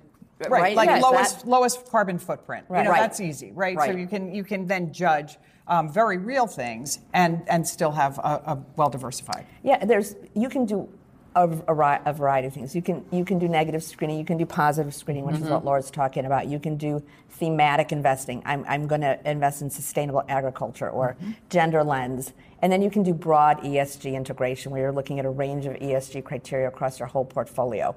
Right, 0.49 0.77
like 0.77 0.89
Yes, 0.89 1.03
lowest 1.03 1.41
that- 1.41 1.49
lowest 1.49 1.91
carbon 1.91 2.19
footprint. 2.19 2.67
Right. 2.69 2.81
You 2.81 2.85
know, 2.85 2.91
Right. 2.91 3.01
that's 3.01 3.21
easy, 3.21 3.53
right? 3.53 3.79
So 3.81 3.91
you 3.93 4.07
can 4.07 4.35
you 4.35 4.45
can 4.45 4.67
then 4.67 4.93
judge 4.93 5.39
um, 5.69 5.91
very 5.91 6.19
real 6.19 6.47
things 6.47 6.99
and 7.15 7.43
and 7.49 7.67
still 7.67 7.91
have 7.93 8.19
a, 8.19 8.43
a 8.47 8.59
well 8.77 8.91
diversified. 8.91 9.47
Yeah, 9.63 9.85
there's 9.85 10.15
you 10.35 10.49
can 10.49 10.67
do 10.67 10.89
a, 11.35 11.49
a, 11.69 12.01
a 12.07 12.13
variety 12.13 12.49
of 12.49 12.55
things. 12.55 12.75
You 12.75 12.83
can 12.83 13.05
you 13.11 13.25
can 13.25 13.39
do 13.39 13.49
negative 13.49 13.83
screening. 13.83 14.19
You 14.19 14.25
can 14.27 14.37
do 14.37 14.47
positive 14.47 14.95
screening, 14.95 15.25
which 15.25 15.37
is 15.37 15.43
what 15.49 15.65
Laura's 15.65 15.91
talking 15.91 16.25
about. 16.27 16.47
You 16.49 16.59
can 16.59 16.77
do 16.77 17.03
thematic 17.31 17.91
investing. 17.93 18.43
I'm 18.45 18.65
I'm 18.69 18.87
going 18.87 19.03
to 19.03 19.19
invest 19.29 19.61
in 19.63 19.71
sustainable 19.71 20.23
agriculture 20.29 20.89
or 20.91 21.17
gender 21.51 21.83
lens, 21.83 22.33
and 22.63 22.71
then 22.73 22.81
you 22.83 22.91
can 22.91 23.03
do 23.03 23.13
broad 23.13 23.59
ESG 23.63 24.15
integration, 24.15 24.71
where 24.73 24.81
you're 24.83 24.93
looking 24.93 25.19
at 25.19 25.25
a 25.27 25.31
range 25.31 25.67
of 25.67 25.75
ESG 25.77 26.25
criteria 26.25 26.69
across 26.69 26.99
your 26.99 27.09
whole 27.09 27.25
portfolio. 27.25 27.95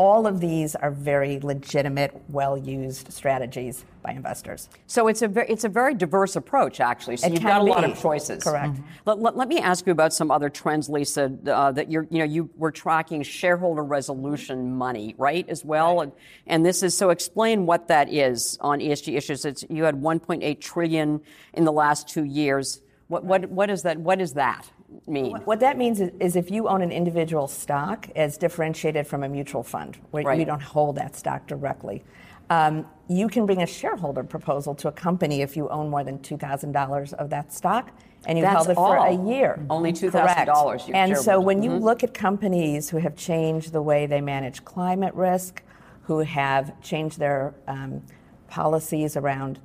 All 0.00 0.26
of 0.26 0.40
these 0.40 0.74
are 0.76 0.90
very 0.90 1.40
legitimate, 1.40 2.18
well-used 2.30 3.12
strategies 3.12 3.84
by 4.02 4.12
investors. 4.12 4.70
So 4.86 5.08
it's 5.08 5.20
a 5.20 5.28
very, 5.28 5.46
it's 5.50 5.64
a 5.64 5.68
very 5.68 5.92
diverse 5.92 6.36
approach, 6.36 6.80
actually. 6.80 7.18
So 7.18 7.26
It 7.26 7.34
you've 7.34 7.42
got 7.42 7.60
a 7.60 7.64
lot 7.64 7.84
of 7.84 8.00
choices. 8.00 8.42
Correct. 8.42 8.76
Mhm. 8.76 8.82
Let, 9.04 9.18
let, 9.18 9.36
let 9.36 9.48
me 9.48 9.58
ask 9.58 9.84
you 9.84 9.92
about 9.92 10.14
some 10.14 10.30
other 10.30 10.48
trends, 10.48 10.88
Lisa. 10.88 11.30
Uh, 11.46 11.72
that 11.72 11.90
you're, 11.90 12.06
you 12.10 12.20
know, 12.20 12.24
you 12.24 12.48
were 12.56 12.70
tracking 12.70 13.22
shareholder 13.22 13.84
resolution 13.84 14.74
money, 14.74 15.14
right, 15.18 15.46
as 15.50 15.66
well. 15.66 16.00
And, 16.00 16.12
and 16.46 16.64
this 16.64 16.82
is 16.82 16.96
so. 16.96 17.10
Explain 17.10 17.66
what 17.66 17.88
that 17.88 18.10
is 18.10 18.56
on 18.62 18.78
ESG 18.78 19.18
issues. 19.18 19.44
It's 19.44 19.66
you 19.68 19.84
had 19.84 19.96
1.8 19.96 20.62
trillion 20.62 21.20
in 21.52 21.64
the 21.66 21.72
last 21.72 22.08
two 22.08 22.24
years. 22.24 22.80
What 23.08 23.24
what 23.24 23.50
what 23.50 23.68
is 23.68 23.82
that? 23.82 23.98
What 23.98 24.18
does 24.18 24.32
that 24.32 24.66
mean? 25.06 25.36
What 25.44 25.60
that 25.60 25.76
means 25.78 26.00
is, 26.00 26.10
is 26.20 26.36
if 26.36 26.50
you 26.50 26.68
own 26.68 26.82
an 26.82 26.92
individual 26.92 27.48
stock 27.48 28.08
as 28.16 28.36
differentiated 28.36 29.06
from 29.06 29.22
a 29.22 29.28
mutual 29.28 29.62
fund, 29.62 29.98
where 30.10 30.24
Right. 30.24 30.38
you 30.38 30.44
don't 30.44 30.62
hold 30.62 30.96
that 30.96 31.16
stock 31.16 31.46
directly, 31.46 32.02
um, 32.50 32.84
you 33.08 33.28
can 33.28 33.46
bring 33.46 33.62
a 33.62 33.66
shareholder 33.66 34.24
proposal 34.24 34.74
to 34.74 34.88
a 34.88 34.92
company 34.92 35.40
if 35.40 35.56
you 35.56 35.68
own 35.68 35.88
more 35.88 36.02
than 36.02 36.18
$2,000 36.18 37.12
of 37.14 37.30
that 37.30 37.52
stock 37.52 37.90
and 38.26 38.36
you've 38.36 38.44
That's 38.44 38.66
held 38.66 38.70
it 38.70 38.74
for 38.74 38.96
a 38.96 39.12
year. 39.12 39.64
Only 39.70 39.92
$2,000 39.92 40.12
Correct. 40.12 40.88
you 40.88 40.94
And 40.94 41.16
so 41.16 41.40
when 41.40 41.62
you 41.62 41.72
look 41.72 42.04
at 42.04 42.12
companies 42.12 42.90
who 42.90 42.98
have 42.98 43.16
changed 43.16 43.72
the 43.72 43.80
way 43.80 44.06
they 44.06 44.20
manage 44.20 44.64
climate 44.64 45.14
risk, 45.14 45.62
who 46.02 46.18
have 46.18 46.78
changed 46.82 47.18
their 47.18 47.54
um, 47.66 48.02
policies 48.48 49.16
around 49.16 49.60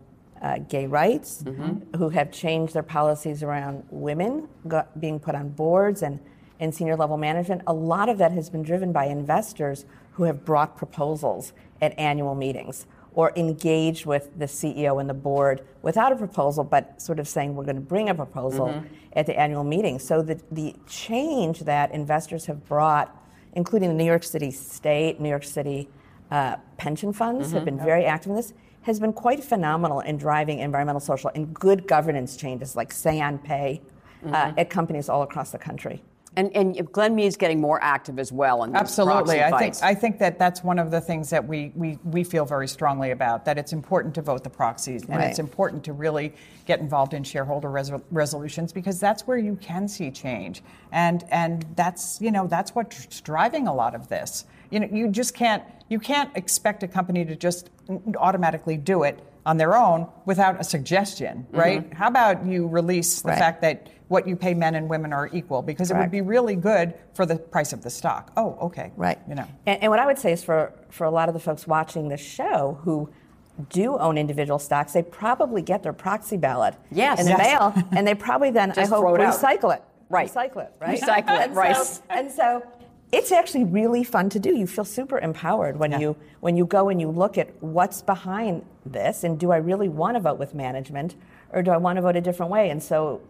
uh, 0.46 0.60
gay 0.60 0.86
rights, 0.86 1.44
who 1.98 2.10
have 2.10 2.32
changed 2.32 2.76
their 2.76 2.84
policies 2.84 3.42
around 3.42 3.84
women 3.90 4.48
go- 4.68 4.88
being 5.00 5.20
put 5.20 5.34
on 5.34 5.50
boards 5.50 6.04
and 6.04 6.20
in 6.60 6.72
senior 6.72 6.96
level 6.96 7.18
management. 7.18 7.62
A 7.68 7.74
lot 7.74 8.08
of 8.10 8.18
that 8.20 8.32
has 8.32 8.50
been 8.50 8.62
driven 8.62 8.92
by 8.94 9.06
investors 9.06 9.86
who 10.14 10.24
have 10.24 10.46
brought 10.46 10.78
proposals 10.78 11.52
at 11.82 11.98
annual 11.98 12.36
meetings 12.36 12.86
or 13.14 13.32
engaged 13.36 14.06
with 14.06 14.30
the 14.38 14.46
CEO 14.46 15.00
and 15.02 15.10
the 15.10 15.14
board 15.16 15.66
without 15.82 16.12
a 16.12 16.16
proposal, 16.16 16.64
but 16.64 17.02
sort 17.02 17.18
of 17.20 17.28
saying 17.28 17.56
we're 17.56 17.64
going 17.64 17.76
to 17.76 17.82
bring 17.82 18.08
a 18.10 18.16
proposal 18.16 18.68
at 19.14 19.26
the 19.26 19.38
annual 19.38 19.64
meeting. 19.64 19.98
So 20.00 20.22
the, 20.22 20.40
the 20.52 20.76
change 20.88 21.62
that 21.62 21.92
investors 21.92 22.46
have 22.46 22.66
brought, 22.68 23.08
including 23.54 23.90
the 23.90 23.96
New 23.96 24.06
York 24.06 24.24
City 24.24 24.52
State, 24.52 25.20
New 25.20 25.30
York 25.30 25.44
City 25.44 25.90
uh, 26.30 26.58
pension 26.78 27.14
funds, 27.14 27.52
have 27.52 27.66
been 27.66 27.78
very 27.80 28.06
active 28.06 28.30
in 28.32 28.36
this, 28.36 28.54
has 28.86 29.00
been 29.00 29.12
quite 29.12 29.44
phenomenal 29.44 30.00
in 30.02 30.16
driving 30.16 30.60
environmental, 30.60 31.00
social, 31.00 31.32
and 31.34 31.54
good 31.56 31.88
governance 31.88 32.38
changes 32.38 32.76
like 32.76 32.92
say 32.92 33.20
on 33.20 33.40
pay 33.40 33.82
uh, 34.28 34.54
at 34.58 34.70
companies 34.70 35.10
all 35.10 35.24
across 35.24 35.52
the 35.52 35.58
country. 35.58 36.04
And 36.38 36.56
and 36.56 36.92
Glenmede's 36.92 37.38
getting 37.38 37.62
more 37.62 37.82
active 37.82 38.20
as 38.20 38.32
well 38.32 38.64
in 38.64 38.76
Absolutely, 38.76 39.42
I 39.42 39.58
think. 39.58 39.76
I 39.82 39.94
think 39.94 40.20
that 40.20 40.38
that's 40.38 40.64
one 40.64 40.80
of 40.80 40.92
the 40.92 41.00
things 41.00 41.30
that 41.30 41.48
we, 41.48 41.72
we, 41.76 41.98
we 42.04 42.24
feel 42.24 42.46
very 42.46 42.68
strongly 42.68 43.12
about. 43.12 43.46
That 43.46 43.58
it's 43.58 43.72
important 43.74 44.16
to 44.16 44.22
vote 44.22 44.44
the 44.44 44.50
proxies, 44.50 45.04
and 45.04 45.16
Right. 45.18 45.30
it's 45.30 45.40
important 45.40 45.84
to 45.86 45.94
really 45.94 46.34
get 46.66 46.80
involved 46.80 47.14
in 47.14 47.24
shareholder 47.24 47.70
resol- 47.70 48.02
resolutions 48.12 48.74
because 48.74 49.00
that's 49.00 49.26
where 49.28 49.38
you 49.38 49.56
can 49.56 49.88
see 49.88 50.12
change, 50.12 50.62
and 50.92 51.24
and 51.32 51.66
that's 51.76 52.20
you 52.20 52.32
know 52.32 52.48
that's 52.48 52.76
what's 52.76 53.22
driving 53.22 53.68
a 53.68 53.74
lot 53.74 53.96
of 53.96 54.10
this. 54.10 54.46
You 54.72 54.82
know, 54.82 54.88
you 54.92 55.08
just 55.08 55.36
can't 55.36 55.64
you 55.88 56.00
can't 56.00 56.36
expect 56.36 56.84
a 56.84 56.88
company 56.88 57.24
to 57.26 57.36
just 57.36 57.70
automatically 58.18 58.78
do 58.78 59.04
it 59.04 59.20
on 59.46 59.58
their 59.58 59.76
own 59.78 60.08
without 60.26 60.60
a 60.60 60.64
suggestion, 60.64 61.46
mm-hmm. 61.48 61.58
right? 61.58 61.94
How 61.94 62.08
about 62.08 62.46
you 62.46 62.68
release 62.68 63.22
the 63.22 63.30
Right. 63.30 63.38
fact 63.40 63.62
that 63.62 63.88
what 64.08 64.28
you 64.28 64.36
pay 64.36 64.54
men 64.54 64.76
and 64.76 64.88
women 64.90 65.12
are 65.14 65.30
equal 65.34 65.62
because 65.62 65.90
it 65.92 65.98
would 65.98 66.12
be 66.12 66.22
really 66.22 66.56
good 66.56 66.94
for 67.14 67.26
the 67.26 67.36
price 67.38 67.74
of 67.74 67.82
the 67.82 67.90
stock. 67.90 68.32
Oh, 68.38 68.58
okay. 68.62 68.92
Right. 68.96 69.20
You 69.28 69.36
know. 69.36 69.48
And, 69.66 69.82
and 69.84 69.90
what 69.90 70.00
I 70.00 70.06
would 70.06 70.20
say 70.20 70.32
is 70.32 70.44
for, 70.44 70.72
for 70.90 71.06
a 71.06 71.12
lot 71.12 71.28
of 71.28 71.34
the 71.34 71.40
folks 71.40 71.66
watching 71.66 72.08
this 72.10 72.22
show 72.22 72.80
who 72.84 73.10
do 73.70 73.98
own 73.98 74.18
individual 74.18 74.60
stocks, 74.60 74.94
they 74.94 75.02
probably 75.02 75.62
get 75.62 75.82
their 75.82 75.94
proxy 75.94 76.38
ballot 76.38 76.76
Yes. 76.92 77.20
in 77.20 77.26
the 77.26 77.32
Yes. 77.32 77.40
mail, 77.76 77.84
and 77.98 78.06
they 78.08 78.14
probably 78.14 78.52
then, 78.52 78.72
I 78.78 78.82
hope, 78.86 79.00
throw 79.00 79.16
it 79.16 79.22
out. 79.22 79.34
recycle 79.34 79.74
it. 79.76 79.82
Right. 80.10 80.30
Recycle 80.30 80.58
it, 80.66 80.74
right? 80.80 81.00
Recycle 81.00 81.40
it, 81.40 81.42
and 81.50 81.56
right. 81.56 81.76
So, 81.76 82.02
and 82.10 82.32
so 82.32 82.64
it's 83.12 83.32
actually 83.32 83.64
really 83.64 84.04
fun 84.04 84.30
to 84.30 84.40
do. 84.40 84.56
You 84.56 84.68
feel 84.68 84.86
super 84.86 85.18
empowered 85.20 85.78
when 85.80 85.92
Yeah. 85.94 86.00
you 86.00 86.16
when 86.42 86.56
you 86.58 86.66
go 86.66 86.90
and 86.90 87.02
you 87.02 87.10
look 87.10 87.38
at 87.40 87.50
what's 87.64 88.04
behind 88.04 88.64
this, 88.86 89.24
and 89.24 89.40
do 89.40 89.52
I 89.52 89.58
really 89.58 89.90
want 89.90 90.16
to 90.16 90.20
vote 90.20 90.38
with 90.38 90.54
management, 90.54 91.16
or 91.52 91.64
do 91.64 91.72
I 91.72 91.78
want 91.78 91.96
to 91.96 92.02
vote 92.04 92.16
a 92.16 92.22
different 92.22 92.52
way? 92.52 92.70
And 92.70 92.84
so, 92.84 93.22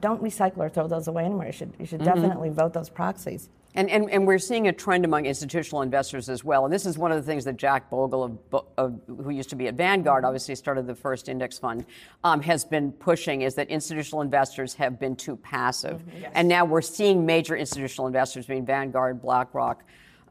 don't 0.00 0.22
recycle 0.22 0.58
or 0.58 0.68
throw 0.68 0.86
those 0.88 1.08
away 1.08 1.24
anymore. 1.24 1.46
You 1.46 1.52
should 1.52 1.72
you 1.78 1.86
should 1.86 2.00
Mm-hmm. 2.00 2.20
definitely 2.22 2.50
vote 2.50 2.72
those 2.72 2.88
proxies. 2.90 3.48
And, 3.76 3.90
and, 3.90 4.08
and 4.08 4.24
we're 4.24 4.38
seeing 4.38 4.68
a 4.68 4.72
trend 4.72 5.04
among 5.04 5.26
institutional 5.26 5.82
investors 5.82 6.28
as 6.28 6.44
well. 6.44 6.64
And 6.64 6.72
this 6.72 6.86
is 6.86 6.96
one 6.96 7.10
of 7.10 7.16
the 7.16 7.24
things 7.24 7.44
that 7.44 7.56
Jack 7.56 7.90
Bogle, 7.90 8.22
of, 8.22 8.64
of, 8.78 9.00
who 9.08 9.30
used 9.30 9.50
to 9.50 9.56
be 9.56 9.66
at 9.66 9.74
Vanguard, 9.74 10.24
obviously 10.24 10.54
started 10.54 10.86
the 10.86 10.94
first 10.94 11.28
index 11.28 11.58
fund, 11.58 11.84
um, 12.22 12.40
has 12.40 12.64
been 12.64 12.92
pushing 12.92 13.42
is 13.42 13.56
that 13.56 13.68
institutional 13.70 14.22
investors 14.22 14.74
have 14.74 15.00
been 15.00 15.16
too 15.16 15.34
passive. 15.34 16.00
And 16.34 16.46
now 16.46 16.64
we're 16.64 16.82
seeing 16.82 17.26
major 17.26 17.56
institutional 17.56 18.06
investors, 18.06 18.46
being 18.46 18.64
Vanguard, 18.64 19.20
BlackRock, 19.20 19.82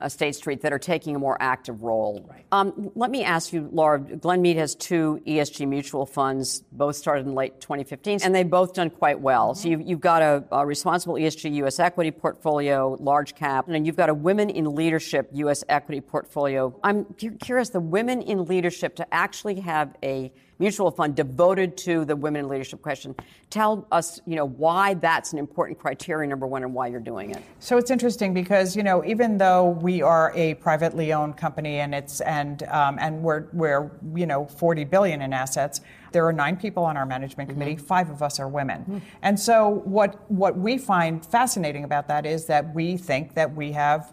State 0.09 0.35
Street, 0.35 0.61
that 0.61 0.73
are 0.73 0.79
taking 0.79 1.15
a 1.15 1.19
more 1.19 1.37
active 1.39 1.83
role. 1.83 2.29
Um, 2.51 2.91
let 2.95 3.09
me 3.09 3.23
ask 3.23 3.53
you, 3.53 3.69
Laura. 3.71 3.99
Glenmede 3.99 4.57
has 4.57 4.75
two 4.75 5.21
ESG 5.25 5.67
mutual 5.67 6.05
funds, 6.05 6.63
both 6.71 6.95
started 6.95 7.25
in 7.25 7.33
late 7.33 7.59
2015, 7.61 8.19
and 8.23 8.33
they've 8.33 8.49
both 8.49 8.73
done 8.73 8.89
quite 8.89 9.19
well. 9.19 9.55
So 9.55 9.69
you've, 9.69 9.81
you've 9.81 10.01
got 10.01 10.21
a, 10.21 10.43
a 10.51 10.65
responsible 10.65 11.15
ESG 11.15 11.53
U.S. 11.55 11.79
equity 11.79 12.11
portfolio, 12.11 12.97
large 12.99 13.35
cap, 13.35 13.67
and 13.67 13.85
you've 13.85 13.95
got 13.95 14.09
a 14.09 14.13
women 14.13 14.49
in 14.49 14.75
leadership 14.75 15.29
U.S. 15.33 15.63
equity 15.69 16.01
portfolio. 16.01 16.77
I'm 16.83 17.05
curious, 17.13 17.69
the 17.69 17.79
women 17.79 18.21
in 18.21 18.45
leadership 18.45 18.95
to 18.97 19.13
actually 19.13 19.59
have 19.61 19.95
a 20.03 20.31
mutual 20.59 20.91
fund 20.91 21.15
devoted 21.15 21.75
to 21.77 22.05
the 22.05 22.15
women 22.15 22.41
in 22.41 22.49
leadership 22.49 22.81
question. 22.81 23.15
Tell 23.49 23.87
us, 23.91 24.19
you 24.25 24.35
know, 24.35 24.45
why 24.45 24.93
that's 24.95 25.33
an 25.33 25.39
important 25.39 25.79
criteria, 25.79 26.27
number 26.29 26.47
one, 26.47 26.63
and 26.63 26.73
why 26.73 26.87
you're 26.87 26.99
doing 26.99 27.31
it. 27.31 27.41
So 27.59 27.77
it's 27.77 27.91
interesting 27.91 28.33
because 28.33 28.75
you 28.75 28.83
know 28.83 29.03
even 29.05 29.37
though 29.37 29.69
we 29.69 30.01
are 30.01 30.31
a 30.35 30.55
privately 30.55 31.13
owned 31.13 31.37
company 31.37 31.79
and 31.79 31.93
it's 31.93 32.21
and 32.21 32.63
um, 32.63 32.97
and 32.99 33.21
we're 33.21 33.47
we're 33.53 33.91
you 34.15 34.25
know 34.25 34.45
40 34.45 34.85
billion 34.85 35.21
in 35.21 35.33
assets, 35.33 35.81
there 36.11 36.25
are 36.27 36.33
nine 36.33 36.57
people 36.57 36.83
on 36.83 36.97
our 36.97 37.05
management 37.05 37.49
committee. 37.49 37.75
Five 37.75 38.09
of 38.09 38.21
us 38.21 38.39
are 38.39 38.47
women, 38.47 39.01
and 39.21 39.39
so 39.39 39.81
what 39.85 40.29
what 40.31 40.57
we 40.57 40.77
find 40.77 41.25
fascinating 41.25 41.83
about 41.83 42.07
that 42.07 42.25
is 42.25 42.45
that 42.45 42.73
we 42.73 42.97
think 42.97 43.35
that 43.35 43.53
we 43.53 43.71
have 43.71 44.11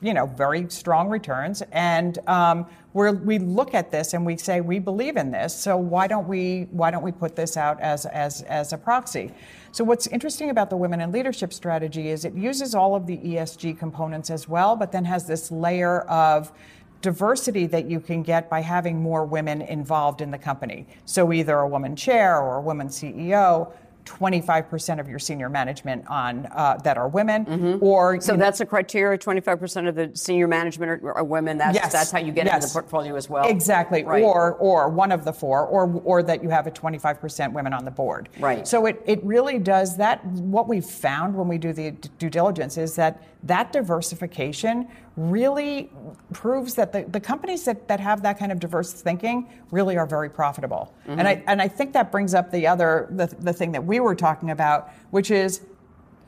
you 0.00 0.14
know 0.14 0.26
very 0.26 0.68
strong 0.68 1.08
returns 1.08 1.62
and. 1.72 2.18
Um, 2.28 2.66
we 2.92 3.38
look 3.38 3.74
at 3.74 3.92
this 3.92 4.14
and 4.14 4.26
we 4.26 4.36
say 4.36 4.60
we 4.60 4.80
believe 4.80 5.16
in 5.16 5.30
this, 5.30 5.54
so 5.54 5.76
why 5.76 6.08
don't 6.08 6.26
we 6.26 6.66
why 6.72 6.90
don't 6.90 7.04
we 7.04 7.12
put 7.12 7.36
this 7.36 7.56
out 7.56 7.80
as 7.80 8.04
as 8.06 8.42
as 8.42 8.72
a 8.72 8.78
proxy? 8.78 9.32
So 9.70 9.84
what's 9.84 10.08
interesting 10.08 10.50
about 10.50 10.70
the 10.70 10.76
women 10.76 11.00
in 11.00 11.12
leadership 11.12 11.52
strategy 11.52 12.08
is 12.08 12.24
it 12.24 12.34
uses 12.34 12.74
all 12.74 12.96
of 12.96 13.06
the 13.06 13.18
ESG 13.18 13.78
components 13.78 14.28
as 14.28 14.48
well, 14.48 14.74
but 14.74 14.90
then 14.90 15.04
has 15.04 15.26
this 15.26 15.52
layer 15.52 16.00
of 16.02 16.50
diversity 17.00 17.66
that 17.66 17.88
you 17.88 18.00
can 18.00 18.22
get 18.22 18.50
by 18.50 18.60
having 18.60 19.00
more 19.00 19.24
women 19.24 19.62
involved 19.62 20.20
in 20.20 20.30
the 20.30 20.38
company. 20.38 20.86
So 21.04 21.32
either 21.32 21.58
a 21.58 21.68
woman 21.68 21.94
chair 21.96 22.40
or 22.40 22.56
a 22.56 22.60
woman 22.60 22.88
CEO. 22.88 23.72
25% 24.04 25.00
of 25.00 25.08
your 25.08 25.18
senior 25.18 25.48
management 25.48 26.06
on 26.08 26.46
uh, 26.52 26.78
that 26.84 26.96
are 26.96 27.08
women, 27.08 27.78
or 27.80 28.14
Mm-hmm. 28.14 28.20
So 28.20 28.32
you 28.32 28.38
know- 28.38 28.44
that's 28.44 28.60
a 28.60 28.66
criteria. 28.66 29.18
Twenty-five 29.18 29.58
percent 29.60 29.86
of 29.86 29.94
the 29.94 30.10
senior 30.14 30.48
management 30.48 31.02
are, 31.02 31.12
are 31.18 31.24
women. 31.24 31.58
That's 31.58 31.74
Yes. 31.74 31.92
that's 31.92 32.10
how 32.10 32.18
you 32.18 32.32
get 32.32 32.46
into 32.46 32.66
the 32.66 32.72
portfolio 32.72 33.14
as 33.16 33.28
well. 33.28 33.46
Exactly, 33.48 34.02
Right. 34.04 34.22
or 34.22 34.54
or 34.54 34.88
one 34.88 35.12
of 35.12 35.24
the 35.24 35.32
four, 35.32 35.66
or 35.66 36.00
or 36.04 36.22
that 36.22 36.42
you 36.42 36.48
have 36.48 36.66
a 36.66 36.70
25% 36.70 37.52
women 37.52 37.72
on 37.72 37.84
the 37.84 37.90
board. 37.90 38.28
Right. 38.38 38.66
So 38.66 38.86
it, 38.86 39.02
it 39.06 39.22
really 39.24 39.58
does 39.58 39.96
that. 39.98 40.24
What 40.26 40.68
we've 40.68 40.84
found 40.84 41.34
when 41.34 41.48
we 41.48 41.58
do 41.58 41.72
the 41.72 41.90
due 42.18 42.30
diligence 42.30 42.76
is 42.78 42.94
that 42.96 43.22
that 43.44 43.72
diversification 43.72 44.88
really 45.16 45.90
proves 46.32 46.74
that 46.74 46.92
the, 46.92 47.04
the 47.04 47.20
companies 47.20 47.64
that, 47.64 47.88
that 47.88 48.00
have 48.00 48.22
that 48.22 48.38
kind 48.38 48.52
of 48.52 48.60
diverse 48.60 48.92
thinking 48.92 49.48
really 49.70 49.96
are 49.96 50.06
very 50.06 50.30
profitable. 50.30 50.94
Mm-hmm. 51.06 51.18
And 51.18 51.28
I 51.28 51.42
and 51.46 51.60
I 51.60 51.68
think 51.68 51.92
that 51.92 52.10
brings 52.12 52.32
up 52.32 52.50
the 52.50 52.66
other 52.66 53.08
the, 53.10 53.26
the 53.26 53.52
thing 53.52 53.72
that 53.72 53.84
we 53.84 54.00
were 54.00 54.14
talking 54.14 54.50
about, 54.50 54.90
which 55.10 55.30
is, 55.30 55.62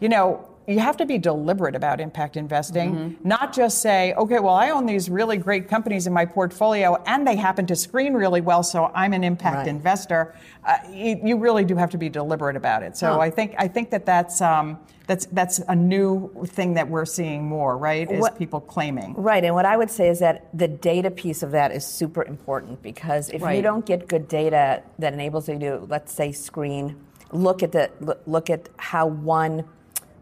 you 0.01 0.09
know, 0.09 0.49
you 0.67 0.79
have 0.79 0.97
to 0.99 1.07
be 1.07 1.19
deliberate 1.19 1.75
about 1.75 2.01
impact 2.01 2.37
investing, 2.37 2.95
mm-hmm. 2.95 3.29
not 3.29 3.53
just 3.53 3.83
say, 3.83 4.15
okay, 4.15 4.39
well, 4.39 4.55
I 4.55 4.71
own 4.71 4.87
these 4.87 5.11
really 5.11 5.37
great 5.37 5.69
companies 5.69 6.07
in 6.07 6.13
my 6.13 6.25
portfolio 6.25 7.03
and 7.07 7.27
they 7.27 7.37
happen 7.37 7.67
to 7.67 7.77
screen 7.77 8.15
really 8.15 8.41
well, 8.41 8.63
so 8.63 8.91
I'm 8.95 9.13
an 9.13 9.25
impact 9.25 9.57
right. 9.57 9.69
investor. 9.69 10.35
Uh, 10.65 10.79
you, 10.91 11.21
you, 11.25 11.37
really 11.37 11.65
do 11.65 11.75
have 11.75 11.91
to 11.91 11.99
be 11.99 12.09
deliberate 12.09 12.55
about 12.55 12.85
it. 12.85 12.97
So 12.97 13.15
huh. 13.15 13.19
I 13.19 13.31
think 13.31 13.55
I 13.59 13.67
think 13.67 13.91
that 13.91 14.07
that's 14.07 14.41
um, 14.41 14.79
that's 15.07 15.27
that's 15.27 15.59
a 15.69 15.75
new 15.75 16.31
thing 16.47 16.75
that 16.75 16.89
we're 16.89 17.05
seeing 17.05 17.45
more, 17.45 17.77
right? 17.77 18.09
Is 18.09 18.21
what, 18.21 18.39
people 18.39 18.61
claiming. 18.61 19.15
Right, 19.15 19.45
and 19.45 19.55
what 19.55 19.67
I 19.67 19.77
would 19.77 19.91
say 19.91 20.09
is 20.09 20.21
that 20.21 20.47
the 20.57 20.69
data 20.69 21.11
piece 21.11 21.43
of 21.43 21.51
that 21.51 21.73
is 21.73 21.85
super 21.85 22.23
important 22.23 22.81
because 22.83 23.29
if 23.31 23.43
right. 23.43 23.57
you 23.57 23.63
don't 23.63 23.85
get 23.85 24.07
good 24.07 24.29
data 24.29 24.83
that 25.01 25.13
enables 25.13 25.49
you 25.49 25.59
to, 25.59 25.79
let's 25.89 26.13
say, 26.13 26.31
screen, 26.31 26.97
look 27.33 27.63
at 27.63 27.73
the 27.73 27.91
look 28.27 28.51
at 28.51 28.69
how 28.77 29.07
one 29.07 29.65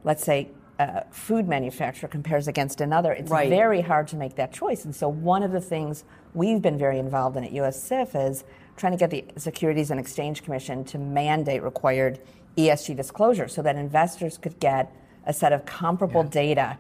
let's 0.04 0.25
say, 0.25 0.50
a 0.78 1.04
food 1.11 1.47
manufacturer 1.47 2.09
compares 2.09 2.49
against 2.49 2.80
another, 2.80 3.12
it's 3.12 3.30
right. 3.30 3.50
very 3.50 3.83
hard 3.83 4.09
to 4.09 4.16
make 4.16 4.37
that 4.37 4.52
choice. 4.52 4.87
And 4.87 4.97
so, 4.97 5.09
one 5.09 5.42
of 5.42 5.52
the 5.52 5.61
things 5.61 6.04
we've 6.33 6.62
been 6.62 6.78
very 6.78 6.99
involved 6.99 7.37
in 7.37 7.45
at 7.45 7.52
US 7.52 7.83
SIF 7.83 8.14
is 8.14 8.45
trying 8.76 8.97
to 8.97 8.99
get 8.99 9.11
the 9.11 9.25
Securities 9.38 9.90
and 9.90 10.00
Exchange 10.00 10.42
Commission 10.42 10.85
to 10.87 10.99
mandate 10.99 11.62
required 11.62 12.19
ESG 12.57 12.97
disclosure 12.97 13.47
so 13.47 13.62
that 13.62 13.76
investors 13.76 14.38
could 14.38 14.59
get 14.59 14.95
a 15.26 15.33
set 15.33 15.52
of 15.52 15.66
comparable 15.66 16.25
yeah. 16.25 16.30
data 16.30 16.78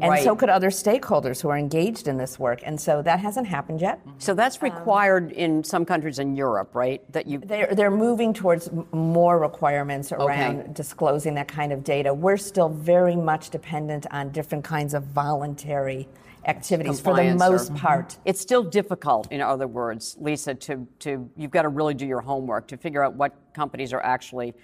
and 0.00 0.10
right. 0.10 0.24
so 0.24 0.36
could 0.36 0.50
other 0.50 0.68
stakeholders 0.68 1.40
who 1.40 1.48
are 1.48 1.56
engaged 1.56 2.06
in 2.06 2.18
this 2.18 2.38
work. 2.38 2.60
And 2.64 2.78
so 2.80 3.02
that 3.02 3.18
hasn't 3.18 3.46
happened 3.46 3.80
yet. 3.80 4.00
So 4.18 4.34
that's 4.34 4.62
required 4.62 5.24
um, 5.24 5.30
in 5.30 5.64
some 5.64 5.84
countries 5.84 6.18
in 6.18 6.36
Europe, 6.36 6.74
right? 6.74 7.00
That 7.12 7.26
you 7.26 7.38
they're, 7.38 7.74
they're 7.74 7.90
moving 7.90 8.34
towards 8.34 8.68
more 8.92 9.38
requirements 9.38 10.12
around 10.12 10.60
okay. 10.60 10.72
disclosing 10.72 11.34
that 11.34 11.48
kind 11.48 11.72
of 11.72 11.82
data. 11.82 12.12
We're 12.12 12.36
still 12.36 12.68
very 12.68 13.16
much 13.16 13.50
dependent 13.50 14.06
on 14.10 14.30
different 14.30 14.64
kinds 14.64 14.92
of 14.92 15.04
voluntary 15.04 16.08
activities 16.46 17.00
for 17.00 17.14
the 17.16 17.34
most 17.34 17.70
or, 17.70 17.72
mm-hmm. 17.72 17.76
part. 17.76 18.18
It's 18.24 18.40
still 18.40 18.62
difficult, 18.62 19.32
in 19.32 19.40
other 19.40 19.66
words, 19.66 20.16
Lisa, 20.20 20.54
to, 20.54 20.86
to 21.00 21.28
you've 21.36 21.50
got 21.50 21.62
to 21.62 21.68
really 21.68 21.94
do 21.94 22.06
your 22.06 22.20
homework 22.20 22.68
to 22.68 22.76
figure 22.76 23.02
out 23.02 23.14
what 23.14 23.34
companies 23.52 23.92
are 23.92 24.02
actually 24.02 24.54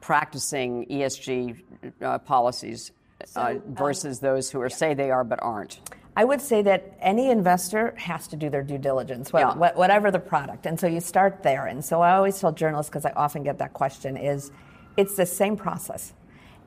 practicing 0.00 0.84
ESG 0.86 1.62
uh, 2.02 2.18
policies 2.18 2.90
so, 3.26 3.40
uh, 3.40 3.44
um, 3.50 3.62
versus 3.74 4.22
um, 4.22 4.28
those 4.28 4.50
who 4.50 4.60
are, 4.60 4.68
yeah. 4.68 4.76
say 4.76 4.94
they 4.94 5.10
are 5.10 5.24
but 5.24 5.42
aren't? 5.42 5.80
I 6.16 6.24
would 6.24 6.42
say 6.42 6.60
that 6.62 6.96
any 7.00 7.30
investor 7.30 7.94
has 7.96 8.26
to 8.28 8.36
do 8.36 8.50
their 8.50 8.62
due 8.62 8.76
diligence, 8.76 9.30
yeah. 9.32 9.54
whatever 9.54 10.10
the 10.10 10.18
product. 10.18 10.66
And 10.66 10.78
so 10.78 10.86
you 10.86 11.00
start 11.00 11.42
there. 11.42 11.66
And 11.66 11.82
so 11.82 12.02
I 12.02 12.16
always 12.16 12.38
tell 12.38 12.52
journalists, 12.52 12.90
because 12.90 13.06
I 13.06 13.12
often 13.12 13.42
get 13.42 13.58
that 13.58 13.72
question, 13.72 14.18
is 14.18 14.50
it's 14.98 15.16
the 15.16 15.24
same 15.24 15.56
process. 15.56 16.12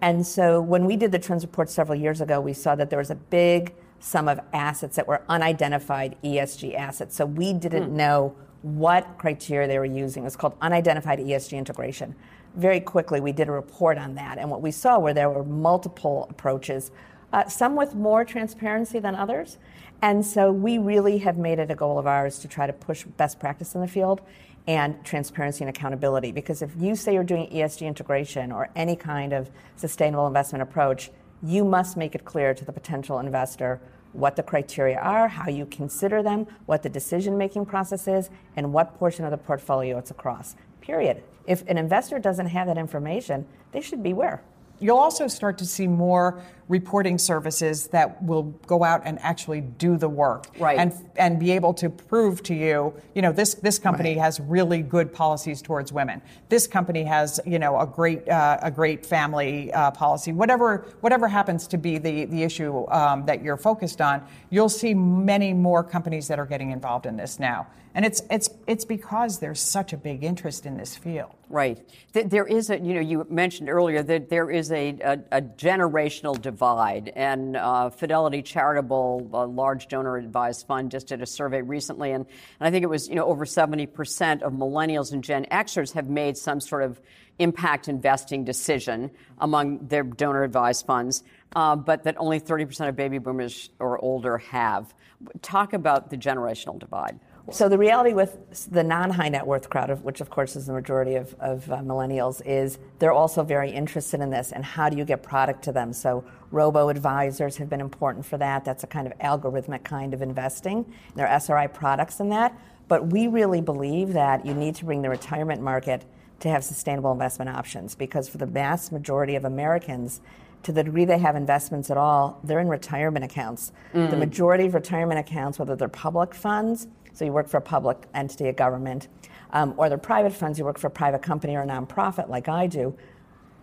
And 0.01 0.25
so 0.25 0.59
when 0.61 0.85
we 0.85 0.97
did 0.97 1.11
the 1.11 1.19
trends 1.19 1.43
report 1.43 1.69
several 1.69 1.99
years 1.99 2.21
ago, 2.21 2.41
we 2.41 2.53
saw 2.53 2.75
that 2.75 2.89
there 2.89 2.99
was 2.99 3.11
a 3.11 3.15
big 3.15 3.75
sum 3.99 4.27
of 4.27 4.39
assets 4.51 4.95
that 4.95 5.07
were 5.07 5.21
unidentified 5.29 6.17
ESG 6.23 6.75
assets. 6.75 7.15
So 7.15 7.25
we 7.25 7.53
didn't 7.53 7.89
hmm. 7.89 7.97
know 7.97 8.35
what 8.63 9.19
criteria 9.19 9.67
they 9.67 9.77
were 9.77 9.85
using. 9.85 10.25
It's 10.25 10.35
called 10.35 10.57
unidentified 10.59 11.19
ESG 11.19 11.55
integration 11.55 12.15
very 12.55 12.79
quickly 12.79 13.19
we 13.19 13.31
did 13.31 13.47
a 13.47 13.51
report 13.51 13.97
on 13.97 14.15
that. 14.15 14.37
And 14.37 14.49
what 14.49 14.61
we 14.61 14.71
saw 14.71 14.99
were 14.99 15.13
there 15.13 15.29
were 15.29 15.43
multiple 15.43 16.27
approaches, 16.29 16.91
uh, 17.33 17.47
some 17.47 17.75
with 17.75 17.95
more 17.95 18.23
transparency 18.23 18.99
than 18.99 19.15
others. 19.15 19.57
And 20.01 20.25
so 20.25 20.51
we 20.51 20.77
really 20.77 21.19
have 21.19 21.37
made 21.37 21.59
it 21.59 21.71
a 21.71 21.75
goal 21.75 21.97
of 21.97 22.07
ours 22.07 22.39
to 22.39 22.47
try 22.47 22.67
to 22.67 22.73
push 22.73 23.03
best 23.03 23.39
practice 23.39 23.75
in 23.75 23.81
the 23.81 23.87
field 23.87 24.21
and 24.67 25.03
transparency 25.05 25.63
and 25.63 25.69
accountability. 25.69 26.31
Because 26.31 26.61
if 26.61 26.71
you 26.77 26.95
say 26.95 27.13
you're 27.13 27.23
doing 27.23 27.49
ESG 27.49 27.85
integration 27.85 28.51
or 28.51 28.69
any 28.75 28.95
kind 28.95 29.33
of 29.33 29.49
sustainable 29.75 30.27
investment 30.27 30.61
approach, 30.61 31.11
you 31.43 31.63
must 31.63 31.97
make 31.97 32.15
it 32.15 32.25
clear 32.25 32.53
to 32.53 32.65
the 32.65 32.71
potential 32.71 33.19
investor 33.19 33.79
what 34.13 34.35
the 34.35 34.43
criteria 34.43 34.97
are, 34.97 35.27
how 35.27 35.49
you 35.49 35.65
consider 35.65 36.23
them, 36.23 36.47
what 36.65 36.81
the 36.83 36.89
decision 36.89 37.37
making 37.37 37.65
process 37.65 38.07
is, 38.07 38.29
and 38.55 38.71
what 38.71 38.97
portion 38.97 39.25
of 39.25 39.31
the 39.31 39.37
portfolio 39.37 39.97
it's 39.97 40.09
across. 40.09 40.55
Period. 40.85 41.23
If 41.47 41.63
an 41.67 41.77
investor 41.77 42.19
doesn't 42.19 42.45
have 42.47 42.67
that 42.67 42.77
information, 42.77 43.47
they 43.71 43.81
should 43.81 44.03
beware. 44.03 44.43
You'll 44.79 44.97
also 44.97 45.27
start 45.27 45.57
to 45.59 45.65
see 45.65 45.87
more 45.87 46.43
reporting 46.67 47.17
services 47.17 47.87
that 47.87 48.21
will 48.23 48.43
go 48.65 48.83
out 48.83 49.01
and 49.05 49.19
actually 49.21 49.61
do 49.61 49.97
the 49.97 50.09
work 50.09 50.47
right. 50.59 50.79
and 50.79 50.93
and 51.15 51.39
be 51.39 51.51
able 51.51 51.73
to 51.73 51.89
prove 51.89 52.41
to 52.43 52.55
you, 52.55 52.93
you 53.13 53.21
know, 53.21 53.31
this 53.31 53.53
this 53.55 53.77
company 53.77 54.15
right. 54.15 54.23
has 54.23 54.39
really 54.39 54.81
good 54.81 55.13
policies 55.13 55.61
towards 55.61 55.93
women. 55.93 56.21
This 56.49 56.65
company 56.65 57.03
has, 57.03 57.39
you 57.45 57.59
know, 57.59 57.79
a 57.79 57.85
great 57.85 58.27
uh, 58.27 58.57
a 58.61 58.71
great 58.71 59.05
family 59.05 59.71
uh, 59.73 59.91
policy. 59.91 60.31
Whatever 60.31 60.87
whatever 61.01 61.27
happens 61.27 61.67
to 61.67 61.77
be 61.77 61.97
the 61.97 62.25
the 62.25 62.43
issue 62.43 62.87
um, 62.89 63.25
that 63.25 63.43
you're 63.43 63.57
focused 63.57 64.01
on, 64.01 64.25
you'll 64.49 64.69
see 64.69 64.93
many 64.93 65.53
more 65.53 65.83
companies 65.83 66.27
that 66.27 66.39
are 66.39 66.45
getting 66.47 66.71
involved 66.71 67.05
in 67.05 67.15
this 67.15 67.39
now. 67.39 67.67
And 67.95 68.03
it's 68.03 68.21
it's 68.29 68.49
it's 68.67 68.83
because 68.83 69.39
there's 69.39 69.61
such 69.61 69.93
a 69.93 69.97
big 69.97 70.23
interest 70.23 70.65
in 70.65 70.75
this 70.75 70.97
field. 70.97 71.31
Right. 71.49 71.79
There 72.11 72.45
is 72.45 72.69
a 72.69 72.77
you 72.77 72.93
know 72.93 72.99
you 72.99 73.25
mentioned 73.29 73.69
earlier 73.69 74.03
that 74.03 74.29
there 74.29 74.51
is 74.51 74.69
a, 74.71 74.97
a, 75.01 75.37
a 75.37 75.41
generational 75.41 76.39
divide. 76.55 77.11
And 77.13 77.57
uh, 77.57 77.89
Fidelity 77.89 78.41
Charitable, 78.41 79.29
a 79.33 79.45
large 79.45 79.89
donor 79.89 80.15
advised 80.15 80.65
fund, 80.65 80.89
just 80.89 81.07
did 81.07 81.21
a 81.21 81.25
survey 81.25 81.61
recently, 81.61 82.11
and, 82.11 82.25
and 82.59 82.67
I 82.67 82.71
think 82.71 82.83
it 82.83 82.89
was 82.89 83.09
you 83.09 83.15
know 83.15 83.25
over 83.25 83.43
70% 83.43 84.41
of 84.41 84.53
millennials 84.53 85.11
and 85.11 85.21
Gen 85.21 85.45
Xers 85.51 85.91
have 85.93 86.07
made 86.07 86.37
some 86.37 86.61
sort 86.61 86.83
of 86.83 87.01
impact 87.39 87.89
investing 87.89 88.45
decision 88.45 89.11
among 89.39 89.87
their 89.87 90.03
donor 90.03 90.43
advised 90.43 90.85
funds, 90.85 91.23
uh, 91.57 91.75
but 91.75 92.03
that 92.03 92.15
only 92.17 92.39
30% 92.39 92.87
of 92.87 92.95
baby 92.95 93.17
boomers 93.17 93.69
or 93.79 93.99
older 93.99 94.37
have. 94.37 94.93
Talk 95.41 95.73
about 95.73 96.09
the 96.09 96.17
generational 96.17 96.79
divide. 96.79 97.19
So 97.51 97.69
the 97.69 97.77
reality 97.77 98.13
with 98.13 98.69
the 98.71 98.83
non-high 98.83 99.29
net 99.29 99.45
worth 99.45 99.69
crowd, 99.69 99.91
which 100.03 100.19
of 100.19 100.31
course 100.31 100.55
is 100.55 100.65
the 100.65 100.73
majority 100.73 101.15
of, 101.15 101.35
of 101.39 101.71
uh, 101.71 101.77
millennials, 101.77 102.41
is 102.43 102.79
they're 102.97 103.13
also 103.13 103.43
very 103.43 103.69
interested 103.69 104.19
in 104.19 104.31
this. 104.31 104.51
And 104.51 104.65
how 104.65 104.89
do 104.89 104.97
you 104.97 105.05
get 105.05 105.21
product 105.21 105.63
to 105.65 105.71
them? 105.71 105.93
So 105.93 106.23
robo 106.49 106.89
advisors 106.89 107.57
have 107.57 107.69
been 107.69 107.81
important 107.81 108.25
for 108.25 108.37
that. 108.39 108.65
That's 108.65 108.83
a 108.83 108.87
kind 108.87 109.05
of 109.05 109.17
algorithmic 109.19 109.83
kind 109.83 110.15
of 110.15 110.23
investing. 110.23 110.91
There 111.13 111.27
are 111.27 111.35
SRI 111.35 111.67
products 111.67 112.19
in 112.19 112.29
that. 112.29 112.57
But 112.87 113.07
we 113.07 113.27
really 113.27 113.61
believe 113.61 114.13
that 114.13 114.45
you 114.45 114.53
need 114.53 114.75
to 114.75 114.85
bring 114.85 115.01
the 115.01 115.09
retirement 115.09 115.61
market 115.61 116.03
to 116.39 116.49
have 116.49 116.63
sustainable 116.63 117.11
investment 117.11 117.49
options 117.49 117.95
because 117.95 118.27
for 118.27 118.37
the 118.37 118.45
vast 118.45 118.91
majority 118.91 119.35
of 119.35 119.45
Americans, 119.45 120.21
to 120.63 120.71
the 120.71 120.83
degree 120.83 121.05
they 121.05 121.19
have 121.19 121.35
investments 121.35 121.91
at 121.91 121.97
all, 121.97 122.39
they're 122.43 122.59
in 122.59 122.67
retirement 122.67 123.23
accounts. 123.23 123.71
Mm. 123.93 124.09
The 124.09 124.17
majority 124.17 124.65
of 124.65 124.73
retirement 124.73 125.19
accounts, 125.19 125.59
whether 125.59 125.75
they're 125.75 125.87
public 125.87 126.33
funds 126.33 126.87
so 127.15 127.25
you 127.25 127.31
work 127.31 127.47
for 127.47 127.57
a 127.57 127.61
public 127.61 127.97
entity, 128.13 128.49
a 128.49 128.53
government, 128.53 129.07
um, 129.51 129.73
or 129.77 129.87
they're 129.87 129.97
private 129.97 130.33
funds, 130.33 130.59
you 130.59 130.65
work 130.65 130.77
for 130.77 130.87
a 130.87 130.91
private 130.91 131.21
company 131.21 131.55
or 131.55 131.61
a 131.61 131.65
nonprofit 131.65 132.29
like 132.29 132.49
I 132.49 132.67
do. 132.67 132.95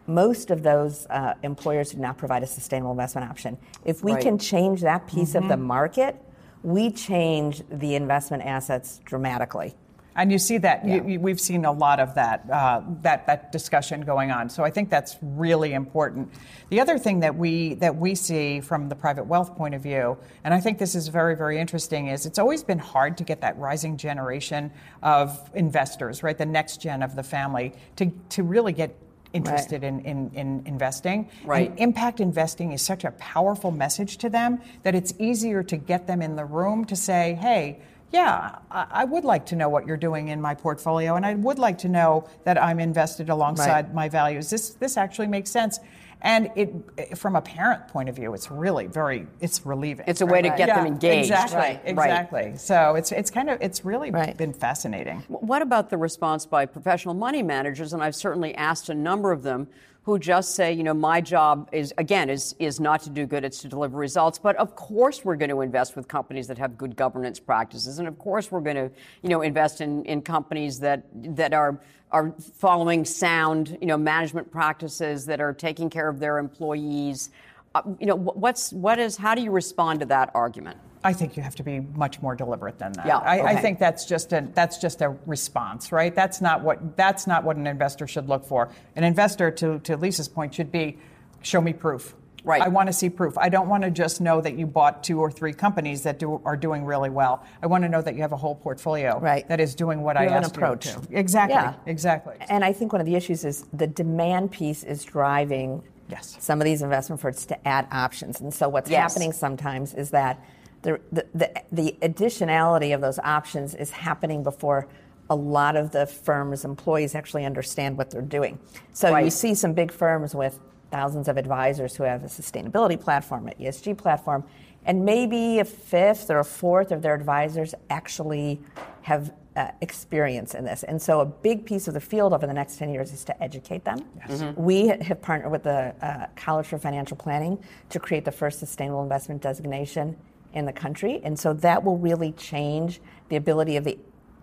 Most 0.07 0.51
of 0.51 0.63
those 0.63 1.07
uh, 1.11 1.35
employers 1.43 1.93
do 1.93 1.99
not 1.99 2.17
provide 2.19 2.43
a 2.43 2.47
sustainable 2.47 2.91
investment 2.91 3.29
option. 3.29 3.59
If 3.85 4.03
we 4.03 4.15
right. 4.15 4.23
can 4.23 4.39
change 4.39 4.81
that 4.81 5.07
piece 5.07 5.31
mm-hmm. 5.35 5.45
of 5.45 5.49
the 5.49 5.55
mm-hmm. 5.55 5.67
market, 5.67 6.17
we 6.63 6.91
change 6.91 7.63
the 7.71 7.95
investment 7.95 8.43
assets 8.43 9.01
dramatically. 9.05 9.75
And 10.15 10.31
you 10.31 10.39
see 10.39 10.59
that 10.59 10.87
yeah. 10.87 11.03
you, 11.03 11.21
we've 11.21 11.41
seen 11.41 11.65
a 11.65 11.73
lot 11.73 11.99
of 11.99 12.15
that, 12.15 12.49
uh, 12.51 12.83
that 13.03 13.27
that 13.27 13.53
discussion 13.53 14.03
going 14.03 14.31
on. 14.31 14.51
So 14.51 14.63
I 14.63 14.71
think 14.71 14.91
that's 14.91 15.17
really 15.23 15.73
important. 15.73 16.31
The 16.69 16.81
other 16.81 16.99
thing 16.99 17.21
that 17.21 17.37
we 17.37 17.75
that 17.75 17.97
we 17.97 18.15
see 18.15 18.61
from 18.61 18.89
the 18.89 18.95
private 18.95 19.25
wealth 19.25 19.57
point 19.57 19.75
of 19.75 19.83
view, 19.83 20.19
and 20.45 20.53
I 20.53 20.61
think 20.61 20.79
this 20.79 20.95
is 20.95 21.09
very 21.09 21.35
very 21.35 21.59
interesting, 21.59 22.09
is 22.09 22.27
it's 22.27 22.39
always 22.39 22.63
been 22.63 22.79
hard 22.79 23.17
to 23.19 23.25
get 23.25 23.41
that 23.41 23.57
rising 23.59 23.97
generation 23.97 24.71
of 25.03 25.51
investors, 25.55 26.23
right, 26.23 26.37
the 26.37 26.47
next 26.47 26.81
gen 26.81 27.03
of 27.03 27.17
the 27.17 27.23
family, 27.23 27.73
to 27.97 28.13
to 28.31 28.43
really 28.43 28.73
get 28.73 28.95
interested 29.33 29.83
right. 29.83 29.89
in, 29.89 30.01
in, 30.01 30.31
in, 30.35 30.63
investing. 30.67 31.29
Right. 31.45 31.71
And 31.71 31.79
impact 31.79 32.21
investing 32.21 32.73
is 32.73 32.83
such 32.83 33.05
a 33.05 33.13
powerful 33.13 33.71
message 33.71 34.19
to 34.19 34.29
them 34.29 34.61
that 34.83 34.95
it's 34.95 35.15
easier 35.19 35.63
to 35.65 35.77
get 35.77 36.07
them 36.07 36.23
in 36.23 36.37
the 36.37 36.45
room 36.45 36.85
to 36.87 36.97
say, 36.97 37.39
hey, 37.41 37.81
yeah, 38.13 38.59
I 38.71 39.05
would 39.05 39.25
like 39.25 39.47
to 39.47 39.57
know 39.57 39.69
what 39.71 39.87
you're 39.87 39.97
doing 39.97 40.29
in 40.29 40.41
my 40.41 40.55
portfolio, 40.55 41.17
and 41.17 41.25
I 41.25 41.35
would 41.35 41.59
like 41.59 41.79
to 41.79 41.89
know 41.89 42.29
that 42.45 42.63
I'm 42.63 42.79
invested 42.79 43.31
alongside 43.31 43.87
right. 43.87 43.95
my 43.95 44.09
values. 44.09 44.51
This 44.51 44.71
this 44.75 44.97
actually 44.97 45.29
makes 45.29 45.51
sense. 45.51 45.79
And 46.25 46.51
it, 46.55 47.19
from 47.19 47.35
a 47.35 47.41
parent 47.41 47.89
point 47.89 48.09
of 48.09 48.15
view, 48.15 48.33
it's 48.33 48.49
really 48.49 48.87
very, 48.87 49.27
it's 49.41 49.67
relieving. 49.67 50.05
It's 50.07 50.21
a 50.21 50.27
way 50.27 50.41
right. 50.41 50.51
to 50.53 50.57
get 50.57 50.69
yeah, 50.69 50.77
them 50.77 50.87
engaged. 50.87 51.31
Exactly, 51.31 51.59
right. 51.59 51.81
exactly. 51.85 52.43
Right. 52.43 52.61
So 52.61 52.95
it's 52.95 53.11
it's 53.11 53.31
kind 53.31 53.51
of 53.51 53.61
it's 53.61 53.85
really 53.85 54.11
been 54.11 54.53
fascinating. 54.53 55.25
what 55.27 55.63
about 55.63 55.91
the 55.91 55.97
response 55.97 56.47
by 56.47 56.67
professional 56.67 57.15
money 57.15 57.43
managers? 57.43 57.93
And 57.93 58.05
I've 58.05 58.15
certainly 58.15 58.55
asked 58.55 58.89
a 58.89 58.95
number 58.95 59.33
of 59.33 59.43
them 59.43 59.67
who 60.05 60.19
just 60.19 60.57
say, 60.57 60.73
you 60.73 60.83
know, 60.83 60.95
my 60.95 61.21
job 61.21 61.69
is 61.73 61.95
again 61.97 62.29
is 62.29 62.55
is 62.59 62.81
not 62.81 63.03
to 63.03 63.11
do 63.11 63.27
good, 63.27 63.45
it's 63.45 63.61
to 63.63 63.69
deliver 63.69 63.97
results. 63.97 64.39
But 64.39 64.57
of 64.57 64.75
course, 64.75 65.25
we're 65.25 65.37
going 65.37 65.51
to 65.51 65.61
invest 65.61 65.95
with 65.95 66.09
companies 66.09 66.49
that 66.49 66.59
have 66.59 66.77
good 66.77 66.97
governance 66.97 67.39
practices, 67.39 67.99
and 67.99 68.09
of 68.09 68.19
course, 68.19 68.51
we're 68.51 68.61
going 68.61 68.77
to, 68.77 68.91
you 69.23 69.29
know, 69.29 69.43
invest 69.43 69.81
in 69.81 70.05
in 70.05 70.23
companies 70.23 70.81
that 70.81 71.05
that 71.15 71.55
are 71.55 71.81
are 72.11 72.35
following 72.55 73.05
sound, 73.05 73.79
you 73.81 73.87
know, 73.87 73.97
management 73.97 74.51
practices 74.51 75.25
that 75.27 75.41
are 75.41 75.53
taking 75.53 75.89
care 75.89 76.09
of 76.09 76.19
their 76.19 76.39
employees. 76.39 77.31
Uh, 77.75 77.83
you 77.99 78.07
know, 78.07 78.17
what's 78.17 78.73
what 78.73 78.99
is 78.99 79.17
how 79.17 79.35
do 79.35 79.43
you 79.43 79.51
respond 79.51 80.01
to 80.01 80.07
that 80.07 80.31
argument? 80.35 80.79
I 81.05 81.13
think 81.13 81.37
you 81.37 81.43
have 81.43 81.57
to 81.57 81.63
be 81.63 81.81
much 81.81 82.23
more 82.23 82.37
deliberate 82.37 82.79
than 82.79 82.93
that. 82.93 83.07
Yeah, 83.07 83.19
I, 83.19 83.41
okay. 83.41 83.49
I, 83.49 83.57
think 83.57 83.79
that's 83.79 84.05
just 84.05 84.33
a 84.33 84.49
that's 84.55 84.79
just 84.79 85.03
a 85.03 85.11
response, 85.27 85.91
right? 85.91 86.15
That's 86.15 86.41
not 86.41 86.63
what 86.63 86.97
that's 86.97 87.27
not 87.27 87.45
what 87.45 87.57
an 87.57 87.67
investor 87.67 88.07
should 88.07 88.29
look 88.29 88.45
for. 88.45 88.71
An 88.95 89.05
investor, 89.05 89.51
to 89.51 89.81
to 89.81 89.97
Lisa's 89.97 90.29
point, 90.29 90.55
should 90.55 90.71
be 90.71 90.99
show 91.43 91.61
me 91.61 91.73
proof. 91.73 92.15
Right. 92.45 92.61
I 92.61 92.69
want 92.69 92.89
to 92.89 92.93
see 92.93 93.09
proof. 93.09 93.39
I 93.39 93.49
don't 93.49 93.69
want 93.69 93.85
to 93.85 93.91
just 93.91 94.21
know 94.21 94.41
that 94.41 94.59
you 94.59 94.67
bought 94.67 95.05
two 95.05 95.21
or 95.21 95.31
three 95.31 95.53
companies 95.53 96.03
that 96.03 96.19
do, 96.19 96.41
are 96.45 96.57
doing 96.57 96.85
really 96.85 97.11
well. 97.11 97.45
I 97.63 97.69
want 97.69 97.85
to 97.85 97.89
know 97.89 98.03
that 98.03 98.17
you 98.17 98.23
have 98.23 98.33
a 98.33 98.37
whole 98.37 98.57
portfolio 98.57 99.21
right. 99.21 99.47
that 99.49 99.61
is 99.61 99.77
doing 99.77 100.03
what 100.03 100.17
you 100.17 100.23
I 100.23 100.25
have 100.25 100.45
asked 100.45 100.57
an 100.57 100.63
approach. 100.63 100.87
you 100.87 100.93
to. 100.93 101.19
Exactly. 101.19 101.55
Yeah. 101.55 101.75
Exactly. 101.87 102.35
And 102.49 102.65
I 102.65 102.73
think 102.73 102.93
one 102.93 103.01
of 103.01 103.07
the 103.07 103.15
issues 103.15 103.45
is 103.45 103.65
the 103.73 103.87
demand 103.87 104.51
piece 104.51 104.83
is 104.83 105.05
driving 105.05 105.85
yes. 106.09 106.37
some 106.41 106.61
of 106.61 106.65
these 106.65 106.83
investment 106.83 107.21
firms 107.21 107.47
to 107.47 107.69
add 107.69 107.87
options. 107.93 108.41
And 108.41 108.53
so 108.53 108.69
what's 108.69 108.91
yes. 108.91 109.13
happening 109.13 109.33
sometimes 109.33 109.95
is 109.95 110.11
that 110.11 110.45
the, 110.83 111.01
the, 111.11 111.27
the, 111.35 111.63
the 111.71 111.97
additionality 112.03 112.95
of 112.95 113.01
those 113.01 113.19
options 113.21 113.75
is 113.75 113.91
happening 113.91 114.43
before 114.43 114.89
a 115.31 115.35
lot 115.35 115.77
of 115.77 115.93
the 115.93 116.07
firm's 116.07 116.65
employees 116.65 117.15
actually 117.15 117.45
understand 117.45 117.97
what 117.97 118.11
they're 118.11 118.21
doing. 118.21 118.59
So 118.93 119.13
right. 119.13 119.25
you 119.25 119.31
see 119.31 119.55
some 119.55 119.73
big 119.73 119.91
firms 119.91 120.35
with 120.35 120.59
thousands 120.91 121.29
of 121.29 121.39
advisors 121.39 121.97
who 121.97 122.05
have 122.05 122.23
a 122.23 122.27
sustainability 122.27 123.01
platform, 123.01 123.49
an 123.49 123.55
ESG 123.59 123.97
platform, 123.97 124.45
and 124.85 125.05
maybe 125.05 125.61
a 125.61 125.65
fifth 125.65 126.29
or 126.29 126.41
a 126.41 126.45
fourth 126.45 126.91
of 126.91 127.03
their 127.03 127.15
advisors 127.15 127.75
actually 127.89 128.61
have 129.03 129.33
uh, 129.55 129.71
experience 129.81 130.55
in 130.55 130.65
this. 130.65 130.83
And 130.83 131.01
so 131.01 131.21
a 131.21 131.27
big 131.27 131.65
piece 131.65 131.87
of 131.89 131.95
the 131.95 132.01
field 132.01 132.33
over 132.33 132.47
the 132.47 132.55
next 132.55 132.79
10 132.79 132.93
years 132.93 133.13
is 133.13 133.25
to 133.25 133.43
educate 133.43 133.85
them. 133.85 134.05
Yes. 134.17 134.43
Mm-hmm. 134.43 134.63
We 134.63 134.87
have 134.89 135.21
partnered 135.23 135.53
with 135.53 135.63
the 135.63 135.95
uh, 136.03 136.27
College 136.37 136.67
for 136.67 136.79
Financial 136.79 137.17
Planning 137.17 137.63
to 137.91 138.01
create 138.01 138.25
the 138.25 138.33
first 138.33 138.59
sustainable 138.59 139.03
investment 139.03 139.43
designation 139.43 140.17
in 140.53 140.67
the 140.67 140.73
country. 140.73 141.21
And 141.25 141.39
so 141.39 141.53
that 141.55 141.85
will 141.85 141.99
really 141.99 142.33
change 142.33 143.01
the 143.29 143.37
ability 143.37 143.77
of 143.77 143.85
the 143.85 143.99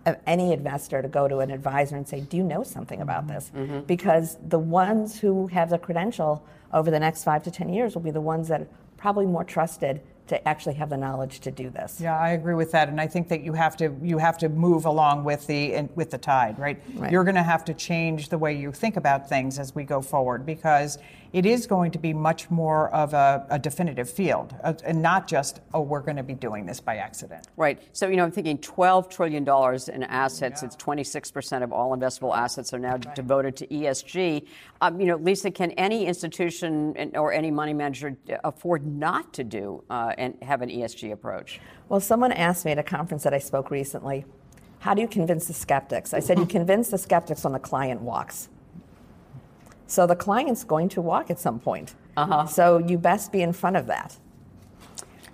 of 0.06 0.16
any 0.26 0.52
investor 0.52 1.02
to 1.02 1.08
go 1.08 1.28
to 1.28 1.40
an 1.40 1.50
advisor 1.50 1.94
and 1.94 2.08
say, 2.08 2.20
"Do 2.20 2.36
you 2.36 2.42
know 2.42 2.62
something 2.62 3.02
about 3.02 3.28
this?" 3.28 3.52
Mm-hmm. 3.54 3.80
Because 3.80 4.38
the 4.48 4.58
ones 4.58 5.20
who 5.20 5.48
have 5.48 5.68
the 5.68 5.78
credential 5.78 6.42
over 6.72 6.90
the 6.90 7.00
next 7.00 7.22
five 7.24 7.42
to 7.42 7.50
ten 7.50 7.68
years 7.68 7.94
will 7.94 8.02
be 8.02 8.10
the 8.10 8.20
ones 8.20 8.48
that 8.48 8.62
are 8.62 8.68
probably 8.96 9.26
more 9.26 9.44
trusted 9.44 10.00
to 10.28 10.48
actually 10.48 10.74
have 10.74 10.88
the 10.88 10.96
knowledge 10.96 11.40
to 11.40 11.50
do 11.50 11.70
this. 11.70 12.00
Yeah, 12.00 12.16
I 12.16 12.30
agree 12.30 12.54
with 12.54 12.70
that, 12.70 12.88
and 12.88 13.00
I 13.00 13.08
think 13.08 13.28
that 13.28 13.42
you 13.42 13.52
have 13.52 13.76
to 13.78 13.94
you 14.00 14.16
have 14.18 14.38
to 14.38 14.48
move 14.48 14.86
along 14.86 15.24
with 15.24 15.46
the 15.46 15.88
with 15.94 16.10
the 16.10 16.18
tide, 16.18 16.58
right? 16.58 16.80
right. 16.94 17.12
You're 17.12 17.24
going 17.24 17.34
to 17.34 17.42
have 17.42 17.64
to 17.66 17.74
change 17.74 18.28
the 18.28 18.38
way 18.38 18.56
you 18.56 18.72
think 18.72 18.96
about 18.96 19.28
things 19.28 19.58
as 19.58 19.74
we 19.74 19.84
go 19.84 20.00
forward 20.00 20.46
because 20.46 20.98
it 21.32 21.46
is 21.46 21.66
going 21.66 21.90
to 21.92 21.98
be 21.98 22.12
much 22.12 22.50
more 22.50 22.92
of 22.94 23.14
a, 23.14 23.46
a 23.50 23.58
definitive 23.58 24.10
field, 24.10 24.54
uh, 24.64 24.74
and 24.84 25.00
not 25.00 25.28
just 25.28 25.60
oh 25.74 25.80
we're 25.80 26.00
going 26.00 26.16
to 26.16 26.22
be 26.22 26.34
doing 26.34 26.66
this 26.66 26.80
by 26.80 26.96
accident. 26.96 27.46
Right. 27.56 27.80
So 27.92 28.08
you 28.08 28.16
know, 28.16 28.24
I'm 28.24 28.32
thinking 28.32 28.58
12 28.58 29.08
trillion 29.08 29.44
dollars 29.44 29.88
in 29.88 30.02
assets. 30.04 30.62
Yeah. 30.62 30.66
It's 30.66 30.76
26 30.76 31.30
percent 31.30 31.64
of 31.64 31.72
all 31.72 31.96
investable 31.96 32.36
assets 32.36 32.74
are 32.74 32.78
now 32.78 32.92
right. 32.92 33.14
devoted 33.14 33.56
to 33.56 33.66
ESG. 33.66 34.46
Um, 34.80 35.00
you 35.00 35.06
know, 35.06 35.16
Lisa, 35.16 35.50
can 35.50 35.70
any 35.72 36.06
institution 36.06 37.12
or 37.14 37.32
any 37.32 37.50
money 37.50 37.74
manager 37.74 38.16
afford 38.44 38.86
not 38.86 39.32
to 39.34 39.44
do 39.44 39.84
uh, 39.90 40.12
and 40.18 40.36
have 40.42 40.62
an 40.62 40.68
ESG 40.68 41.12
approach? 41.12 41.60
Well, 41.88 42.00
someone 42.00 42.32
asked 42.32 42.64
me 42.64 42.72
at 42.72 42.78
a 42.78 42.82
conference 42.82 43.22
that 43.24 43.34
I 43.34 43.38
spoke 43.38 43.70
recently. 43.70 44.24
How 44.80 44.94
do 44.94 45.02
you 45.02 45.08
convince 45.08 45.46
the 45.46 45.52
skeptics? 45.52 46.14
I 46.14 46.20
said, 46.20 46.38
you 46.38 46.46
convince 46.46 46.88
the 46.88 46.96
skeptics 46.96 47.44
when 47.44 47.52
the 47.52 47.58
client 47.58 48.00
walks. 48.00 48.48
So 49.90 50.06
the 50.06 50.16
client's 50.16 50.62
going 50.64 50.88
to 50.90 51.00
walk 51.00 51.30
at 51.30 51.38
some 51.40 51.58
point. 51.58 51.94
Uh-huh. 52.16 52.46
So 52.46 52.78
you 52.78 52.96
best 52.96 53.32
be 53.32 53.42
in 53.42 53.52
front 53.52 53.76
of 53.76 53.86
that. 53.86 54.16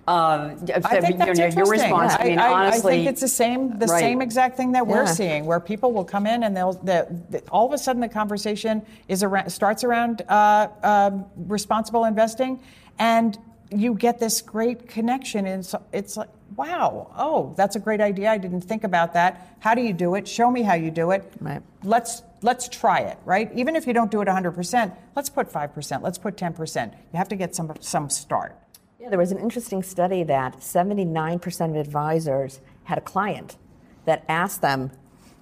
Um, 0.07 0.57
I 0.73 1.01
think 1.01 1.17
that's 1.17 1.37
your, 1.37 1.49
your 1.49 1.65
response. 1.65 2.13
Yeah. 2.13 2.23
I 2.23 2.27
mean, 2.29 2.39
I, 2.39 2.47
honestly, 2.53 2.93
I 2.93 2.95
think 2.97 3.09
it's 3.09 3.21
the 3.21 3.27
same, 3.27 3.77
the 3.77 3.87
right. 3.87 3.99
same 3.99 4.21
exact 4.21 4.55
thing 4.55 4.71
that 4.71 4.87
we're 4.87 5.05
seeing, 5.05 5.45
where 5.45 5.59
people 5.59 5.91
will 5.91 6.05
come 6.05 6.25
in 6.25 6.43
and 6.43 6.55
they'll, 6.55 6.73
they, 6.73 7.03
they, 7.29 7.41
all 7.51 7.65
of 7.65 7.73
a 7.73 7.77
sudden 7.77 8.01
the 8.01 8.07
conversation 8.07 8.85
is 9.09 9.21
around, 9.21 9.49
starts 9.49 9.83
around 9.83 10.21
uh, 10.29 10.69
um, 10.81 11.25
responsible 11.35 12.05
investing, 12.05 12.61
and 12.99 13.37
you 13.69 13.95
get 13.95 14.17
this 14.17 14.41
great 14.41 14.87
connection. 14.87 15.45
And 15.45 15.65
so 15.65 15.83
it's 15.91 16.15
like, 16.15 16.29
wow, 16.55 17.11
oh, 17.17 17.53
that's 17.55 17.75
a 17.75 17.79
great 17.79 18.01
idea. 18.01 18.29
I 18.29 18.37
didn't 18.37 18.61
think 18.61 18.83
about 18.83 19.13
that. 19.13 19.55
How 19.59 19.75
do 19.75 19.81
you 19.81 19.93
do 19.93 20.15
it? 20.15 20.27
Show 20.27 20.49
me 20.49 20.61
how 20.61 20.73
you 20.73 20.91
do 20.91 21.11
it. 21.11 21.31
Right. 21.39 21.61
Let's 21.83 22.23
let's 22.41 22.67
try 22.67 22.99
it, 22.99 23.17
right? 23.25 23.51
Even 23.53 23.75
if 23.75 23.87
you 23.87 23.93
don't 23.93 24.11
do 24.11 24.21
it 24.21 24.27
100%, 24.27 24.95
let's 25.15 25.29
put 25.29 25.51
5%, 25.51 26.01
let's 26.01 26.17
put 26.17 26.37
10%. 26.37 26.91
You 26.93 27.17
have 27.17 27.29
to 27.29 27.35
get 27.35 27.55
some 27.55 27.73
some 27.79 28.09
start. 28.09 28.55
Yeah, 28.99 29.09
there 29.09 29.19
was 29.19 29.31
an 29.31 29.39
interesting 29.39 29.83
study 29.83 30.23
that 30.23 30.57
79% 30.57 31.69
of 31.69 31.75
advisors 31.75 32.61
had 32.83 32.97
a 32.97 33.01
client 33.01 33.57
that 34.05 34.23
asked 34.27 34.61
them 34.61 34.91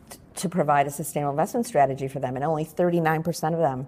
t- 0.09 0.17
to 0.35 0.49
provide 0.49 0.87
a 0.87 0.91
sustainable 0.91 1.31
investment 1.31 1.65
strategy 1.65 2.07
for 2.07 2.19
them, 2.19 2.35
and 2.35 2.43
only 2.43 2.65
39% 2.65 3.53
of 3.53 3.59
them 3.59 3.87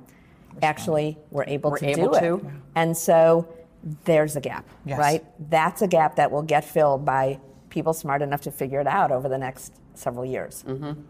actually 0.62 1.18
were 1.32 1.46
able 1.48 1.72
were 1.72 1.80
to 1.80 1.88
able 1.88 2.14
do 2.14 2.20
to. 2.20 2.36
it. 2.36 2.54
And 2.76 2.96
so 2.98 3.48
there's 4.06 4.36
a 4.36 4.42
gap, 4.42 4.68
yes. 4.86 5.00
right? 5.00 5.24
That's 5.50 5.82
a 5.82 5.88
gap 5.88 6.16
that 6.16 6.32
will 6.32 6.42
get 6.42 6.66
filled 6.66 7.06
by 7.06 7.40
people 7.70 7.94
smart 7.94 8.22
enough 8.22 8.42
to 8.42 8.52
figure 8.52 8.82
it 8.82 8.88
out 8.88 9.12
over 9.12 9.30
the 9.30 9.38
next 9.38 9.74
several 9.94 10.26
years. 10.26 10.64
Mm-hmm. 10.68 11.02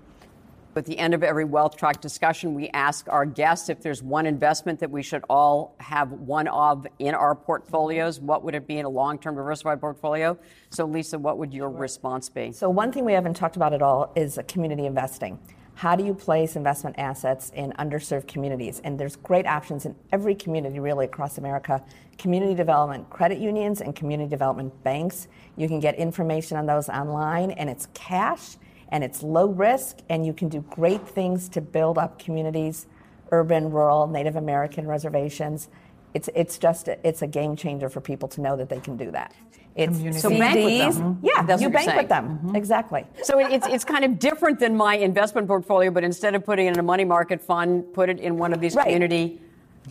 At 0.76 0.86
the 0.86 1.00
end 1.00 1.16
of 1.16 1.24
every 1.24 1.44
Wealth 1.44 1.76
Track 1.76 2.02
discussion, 2.02 2.54
we 2.54 2.70
ask 2.70 3.08
our 3.10 3.26
guests 3.26 3.68
if 3.68 3.82
there's 3.82 4.04
one 4.04 4.28
investment 4.28 4.80
that 4.82 4.92
we 4.92 5.02
should 5.02 5.24
all 5.28 5.76
have 5.80 6.12
one 6.12 6.48
of 6.48 6.86
in 7.00 7.16
our 7.16 7.34
portfolios. 7.34 8.20
What 8.20 8.44
would 8.44 8.54
it 8.54 8.68
be 8.68 8.78
in 8.78 8.86
a 8.86 8.90
long 8.90 9.18
term 9.18 9.36
diversified 9.36 9.82
portfolio? 9.82 10.38
So, 10.70 10.86
Lisa, 10.86 11.18
what 11.18 11.40
would 11.40 11.52
your 11.52 11.70
response 11.70 12.30
be? 12.30 12.52
So, 12.52 12.70
one 12.70 12.92
thing 12.92 13.06
we 13.06 13.14
haven't 13.14 13.34
talked 13.34 13.56
about 13.56 13.74
at 13.74 13.82
all 13.82 14.12
is 14.16 14.38
community 14.48 14.86
investing. 14.86 15.40
How 15.78 15.96
do 15.96 16.04
you 16.04 16.16
place 16.16 16.56
investment 16.56 16.96
assets 16.98 17.52
in 17.54 17.72
underserved 17.74 18.28
communities? 18.28 18.82
And 18.84 19.00
there's 19.00 19.16
great 19.16 19.46
options 19.46 19.86
in 19.86 19.96
every 20.12 20.34
community, 20.34 20.80
really, 20.80 21.06
across 21.06 21.38
America. 21.38 21.84
Community 22.18 22.56
development 22.56 23.08
credit 23.12 23.38
unions 23.38 23.82
and 23.82 23.96
community 23.96 24.28
development 24.28 24.74
banks. 24.84 25.28
You 25.56 25.68
can 25.68 25.80
get 25.80 25.94
information 25.94 26.58
on 26.58 26.66
those 26.66 26.90
online, 26.90 27.52
and 27.52 27.70
it's 27.70 27.90
cash 27.94 28.58
and 28.90 29.04
it's 29.04 29.22
low 29.22 29.50
risk, 29.50 30.00
and 30.10 30.26
you 30.26 30.34
can 30.34 30.50
do 30.50 30.62
great 30.62 31.08
things 31.08 31.48
to 31.50 31.62
build 31.62 32.00
up 32.00 32.18
communities, 32.18 32.88
urban, 33.32 33.70
rural, 33.70 34.08
Native 34.08 34.36
American 34.36 34.88
reservations. 34.88 35.70
It's, 36.14 36.30
it's 36.36 36.58
just 36.58 36.88
a, 36.88 37.08
it's 37.08 37.22
a 37.22 37.28
game 37.28 37.56
changer 37.56 37.90
for 37.90 38.02
people 38.02 38.28
to 38.30 38.42
know 38.42 38.56
that 38.56 38.70
they 38.70 38.80
can 38.80 38.98
do 38.98 39.12
that. 39.12 39.34
It's 39.76 40.22
so 40.22 40.30
bank 40.30 40.56
with 40.56 40.96
them. 40.96 41.20
Yeah, 41.22 41.44
That's 41.44 41.62
you 41.62 41.70
what 41.70 41.84
you're 41.84 41.86
bank 41.86 42.02
with 42.02 42.10
them. 42.10 42.40
Mm-hmm. 42.40 42.56
Exactly. 42.56 43.06
So 43.22 43.38
it's, 43.40 43.68
it's 43.68 43.84
kind 43.84 44.04
of 44.04 44.18
different 44.18 44.60
than 44.60 44.76
my 44.76 44.96
investment 44.98 45.48
portfolio, 45.48 45.92
but 45.92 46.04
instead 46.04 46.34
of 46.34 46.44
putting 46.44 46.66
it 46.66 46.74
in 46.74 46.80
a 46.80 46.84
money 46.84 47.06
market 47.06 47.40
fund, 47.40 47.94
put 47.94 48.10
it 48.10 48.20
in 48.20 48.38
one 48.38 48.54
of 48.54 48.60
these 48.60 48.74
right. 48.74 48.86
community. 48.86 49.40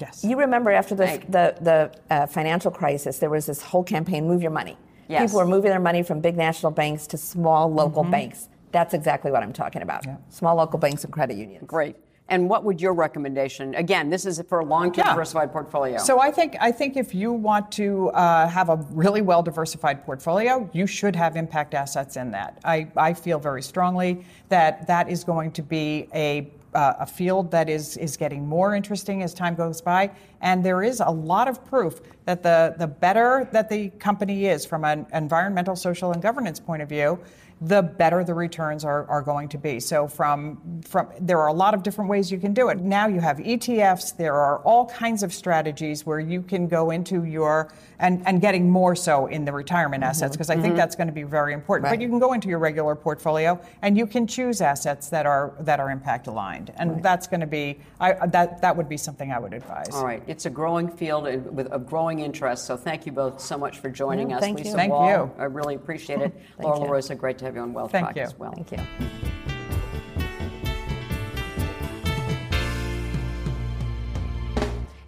Yes. 0.00 0.24
You 0.24 0.36
remember 0.36 0.72
after 0.72 0.96
the, 0.96 1.22
the, 1.28 1.54
the 1.60 2.14
uh, 2.14 2.26
financial 2.26 2.72
crisis, 2.72 3.20
there 3.20 3.30
was 3.30 3.46
this 3.46 3.62
whole 3.62 3.84
campaign, 3.84 4.26
Move 4.26 4.42
Your 4.42 4.50
Money. 4.50 4.76
Yes. 5.08 5.30
People 5.30 5.38
were 5.38 5.46
moving 5.46 5.70
their 5.70 5.78
money 5.78 6.02
from 6.02 6.20
big 6.20 6.36
national 6.36 6.72
banks 6.72 7.06
to 7.06 7.16
small 7.16 7.72
local 7.72 8.02
mm-hmm. 8.02 8.10
banks. 8.10 8.48
That's 8.72 8.92
exactly 8.92 9.30
what 9.30 9.44
I'm 9.44 9.52
talking 9.52 9.82
about. 9.82 10.04
Yeah. 10.04 10.16
Small 10.30 10.56
local 10.56 10.80
banks 10.80 11.04
and 11.04 11.12
credit 11.12 11.36
unions. 11.36 11.64
Great. 11.64 11.94
And 12.28 12.48
what 12.48 12.64
would 12.64 12.80
your 12.80 12.92
recommendation? 12.92 13.74
Again, 13.76 14.10
this 14.10 14.26
is 14.26 14.42
for 14.48 14.58
a 14.58 14.64
long-term 14.64 15.04
yeah. 15.04 15.12
diversified 15.12 15.52
portfolio. 15.52 15.98
So 15.98 16.18
I 16.20 16.32
think 16.32 16.56
I 16.60 16.72
think 16.72 16.96
if 16.96 17.14
you 17.14 17.32
want 17.32 17.70
to 17.72 18.08
uh, 18.10 18.48
have 18.48 18.68
a 18.68 18.76
really 18.90 19.22
well 19.22 19.42
diversified 19.42 20.04
portfolio, 20.04 20.68
you 20.72 20.86
should 20.86 21.14
have 21.14 21.36
impact 21.36 21.74
assets 21.74 22.16
in 22.16 22.32
that. 22.32 22.58
I, 22.64 22.88
I 22.96 23.14
feel 23.14 23.38
very 23.38 23.62
strongly 23.62 24.24
that 24.48 24.86
that 24.88 25.08
is 25.08 25.22
going 25.22 25.52
to 25.52 25.62
be 25.62 26.08
a 26.14 26.50
uh, 26.74 26.94
a 27.00 27.06
field 27.06 27.50
that 27.50 27.68
is 27.70 27.96
is 27.96 28.16
getting 28.16 28.46
more 28.46 28.74
interesting 28.74 29.22
as 29.22 29.32
time 29.32 29.54
goes 29.54 29.80
by, 29.80 30.10
and 30.42 30.62
there 30.64 30.82
is 30.82 31.00
a 31.00 31.10
lot 31.10 31.48
of 31.48 31.64
proof 31.64 32.00
that 32.26 32.42
the 32.42 32.74
the 32.76 32.86
better 32.86 33.48
that 33.52 33.68
the 33.68 33.88
company 33.98 34.46
is 34.46 34.66
from 34.66 34.84
an 34.84 35.06
environmental, 35.14 35.74
social, 35.74 36.12
and 36.12 36.20
governance 36.20 36.60
point 36.60 36.82
of 36.82 36.88
view, 36.88 37.18
the 37.60 37.82
better 37.82 38.22
the 38.22 38.34
returns 38.34 38.84
are, 38.84 39.08
are 39.08 39.22
going 39.22 39.48
to 39.48 39.58
be. 39.58 39.80
So 39.80 40.06
from 40.06 40.82
from 40.82 41.08
there 41.18 41.40
are 41.40 41.46
a 41.46 41.54
lot 41.54 41.72
of 41.72 41.82
different 41.82 42.10
ways 42.10 42.30
you 42.30 42.38
can 42.38 42.52
do 42.52 42.68
it. 42.68 42.80
Now 42.80 43.06
you 43.06 43.20
have 43.20 43.38
ETFs. 43.38 44.14
There 44.16 44.34
are 44.34 44.58
all 44.58 44.86
kinds 44.86 45.22
of 45.22 45.32
strategies 45.32 46.04
where 46.04 46.20
you 46.20 46.42
can 46.42 46.68
go 46.68 46.90
into 46.90 47.24
your 47.24 47.72
and 47.98 48.22
and 48.26 48.42
getting 48.42 48.68
more 48.68 48.94
so 48.94 49.26
in 49.26 49.46
the 49.46 49.52
retirement 49.52 50.02
mm-hmm. 50.02 50.10
assets 50.10 50.36
because 50.36 50.50
I 50.50 50.54
mm-hmm. 50.54 50.64
think 50.64 50.76
that's 50.76 50.96
going 50.96 51.06
to 51.06 51.14
be 51.14 51.22
very 51.22 51.54
important. 51.54 51.84
Right. 51.84 51.98
But 51.98 52.02
you 52.02 52.10
can 52.10 52.18
go 52.18 52.34
into 52.34 52.48
your 52.48 52.58
regular 52.58 52.94
portfolio 52.94 53.58
and 53.80 53.96
you 53.96 54.06
can 54.06 54.26
choose 54.26 54.60
assets 54.60 55.08
that 55.08 55.24
are 55.24 55.54
that 55.60 55.80
are 55.80 55.90
impact 55.90 56.26
aligned, 56.26 56.74
and 56.76 56.92
right. 56.92 57.02
that's 57.02 57.26
going 57.26 57.40
to 57.40 57.46
be 57.46 57.78
I, 58.00 58.26
that 58.26 58.60
that 58.60 58.76
would 58.76 58.88
be 58.88 58.98
something 58.98 59.32
I 59.32 59.38
would 59.38 59.54
advise. 59.54 59.94
All 59.94 60.04
right, 60.04 60.22
it's 60.26 60.44
a 60.44 60.50
growing 60.50 60.88
field 60.88 61.24
with 61.54 61.68
a 61.72 61.78
growing 61.78 62.20
interest. 62.20 62.66
So 62.66 62.76
thank 62.76 63.06
you 63.06 63.12
both 63.12 63.40
so 63.40 63.56
much 63.56 63.78
for 63.78 63.88
joining 63.88 64.28
mm, 64.28 64.34
us. 64.34 64.40
Thank 64.40 64.58
Lisa 64.58 64.70
you. 64.70 64.76
Thank 64.76 64.92
you. 64.92 65.30
I 65.38 65.44
really 65.44 65.74
appreciate 65.74 66.20
it. 66.20 66.34
Laura. 66.58 66.78
LaRosa, 66.78 67.16
great 67.16 67.38
to 67.38 67.45
have 67.46 67.56
you 67.56 67.62
on 67.62 67.72
Wealth 67.72 67.92
Thank 67.92 68.06
Track 68.06 68.16
you. 68.16 68.22
as 68.22 68.38
well. 68.38 68.52
Thank 68.52 68.72
you. 68.72 68.78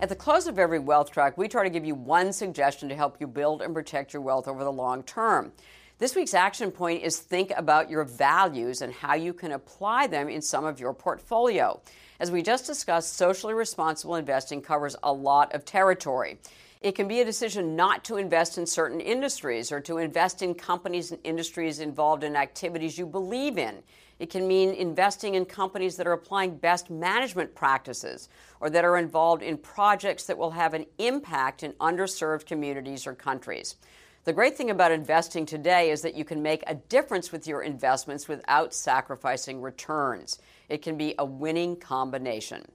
At 0.00 0.08
the 0.08 0.14
close 0.14 0.46
of 0.46 0.58
every 0.58 0.78
wealth 0.78 1.10
track, 1.10 1.36
we 1.36 1.48
try 1.48 1.64
to 1.64 1.70
give 1.70 1.84
you 1.84 1.96
one 1.96 2.32
suggestion 2.32 2.88
to 2.88 2.94
help 2.94 3.20
you 3.20 3.26
build 3.26 3.60
and 3.60 3.74
protect 3.74 4.12
your 4.12 4.22
wealth 4.22 4.46
over 4.46 4.62
the 4.62 4.72
long 4.72 5.02
term. 5.02 5.52
This 5.98 6.14
week's 6.14 6.34
action 6.34 6.70
point 6.70 7.02
is 7.02 7.18
think 7.18 7.52
about 7.56 7.90
your 7.90 8.04
values 8.04 8.80
and 8.80 8.92
how 8.92 9.14
you 9.16 9.32
can 9.32 9.50
apply 9.50 10.06
them 10.06 10.28
in 10.28 10.40
some 10.40 10.64
of 10.64 10.78
your 10.78 10.94
portfolio. 10.94 11.80
As 12.20 12.30
we 12.30 12.42
just 12.42 12.66
discussed, 12.66 13.14
socially 13.14 13.54
responsible 13.54 14.14
investing 14.14 14.62
covers 14.62 14.94
a 15.02 15.12
lot 15.12 15.52
of 15.52 15.64
territory. 15.64 16.38
It 16.80 16.94
can 16.94 17.08
be 17.08 17.20
a 17.20 17.24
decision 17.24 17.74
not 17.74 18.04
to 18.04 18.18
invest 18.18 18.56
in 18.56 18.64
certain 18.64 19.00
industries 19.00 19.72
or 19.72 19.80
to 19.80 19.98
invest 19.98 20.42
in 20.42 20.54
companies 20.54 21.10
and 21.10 21.20
industries 21.24 21.80
involved 21.80 22.22
in 22.22 22.36
activities 22.36 22.96
you 22.96 23.06
believe 23.06 23.58
in. 23.58 23.82
It 24.20 24.30
can 24.30 24.46
mean 24.46 24.70
investing 24.70 25.34
in 25.34 25.44
companies 25.44 25.96
that 25.96 26.06
are 26.06 26.12
applying 26.12 26.56
best 26.56 26.88
management 26.90 27.54
practices 27.54 28.28
or 28.60 28.70
that 28.70 28.84
are 28.84 28.96
involved 28.96 29.42
in 29.42 29.58
projects 29.58 30.24
that 30.26 30.38
will 30.38 30.52
have 30.52 30.74
an 30.74 30.86
impact 30.98 31.62
in 31.62 31.72
underserved 31.74 32.46
communities 32.46 33.06
or 33.06 33.14
countries. 33.14 33.76
The 34.24 34.32
great 34.32 34.56
thing 34.56 34.70
about 34.70 34.92
investing 34.92 35.46
today 35.46 35.90
is 35.90 36.02
that 36.02 36.14
you 36.14 36.24
can 36.24 36.42
make 36.42 36.62
a 36.66 36.74
difference 36.74 37.32
with 37.32 37.46
your 37.46 37.62
investments 37.62 38.28
without 38.28 38.74
sacrificing 38.74 39.62
returns. 39.62 40.38
It 40.68 40.82
can 40.82 40.96
be 40.96 41.14
a 41.18 41.24
winning 41.24 41.76
combination. 41.76 42.66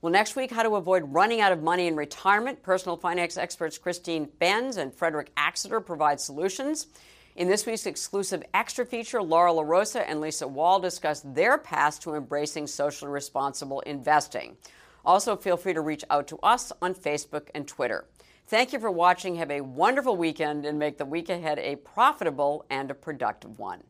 Well, 0.00 0.12
next 0.12 0.36
week, 0.36 0.52
how 0.52 0.62
to 0.62 0.76
avoid 0.76 1.12
running 1.12 1.40
out 1.40 1.50
of 1.50 1.60
money 1.60 1.88
in 1.88 1.96
retirement. 1.96 2.62
Personal 2.62 2.96
finance 2.96 3.36
experts 3.36 3.78
Christine 3.78 4.28
Benz 4.38 4.76
and 4.76 4.94
Frederick 4.94 5.32
Axeter 5.36 5.80
provide 5.80 6.20
solutions. 6.20 6.86
In 7.34 7.48
this 7.48 7.66
week's 7.66 7.84
exclusive 7.84 8.44
extra 8.54 8.86
feature, 8.86 9.20
Laura 9.20 9.50
LaRosa 9.50 10.04
and 10.06 10.20
Lisa 10.20 10.46
Woll 10.46 10.78
discuss 10.78 11.22
their 11.22 11.58
path 11.58 11.98
to 12.02 12.14
embracing 12.14 12.68
socially 12.68 13.10
responsible 13.10 13.80
investing. 13.80 14.56
Also, 15.04 15.34
feel 15.34 15.56
free 15.56 15.74
to 15.74 15.80
reach 15.80 16.04
out 16.10 16.28
to 16.28 16.38
us 16.44 16.70
on 16.80 16.94
Facebook 16.94 17.48
and 17.52 17.66
Twitter. 17.66 18.04
Thank 18.46 18.72
you 18.72 18.78
for 18.78 18.92
watching. 18.92 19.34
Have 19.34 19.50
a 19.50 19.62
wonderful 19.62 20.16
weekend 20.16 20.64
and 20.64 20.78
make 20.78 20.98
the 20.98 21.04
week 21.06 21.28
ahead 21.28 21.58
a 21.58 21.74
profitable 21.74 22.64
and 22.70 22.88
a 22.92 22.94
productive 22.94 23.58
one. 23.58 23.82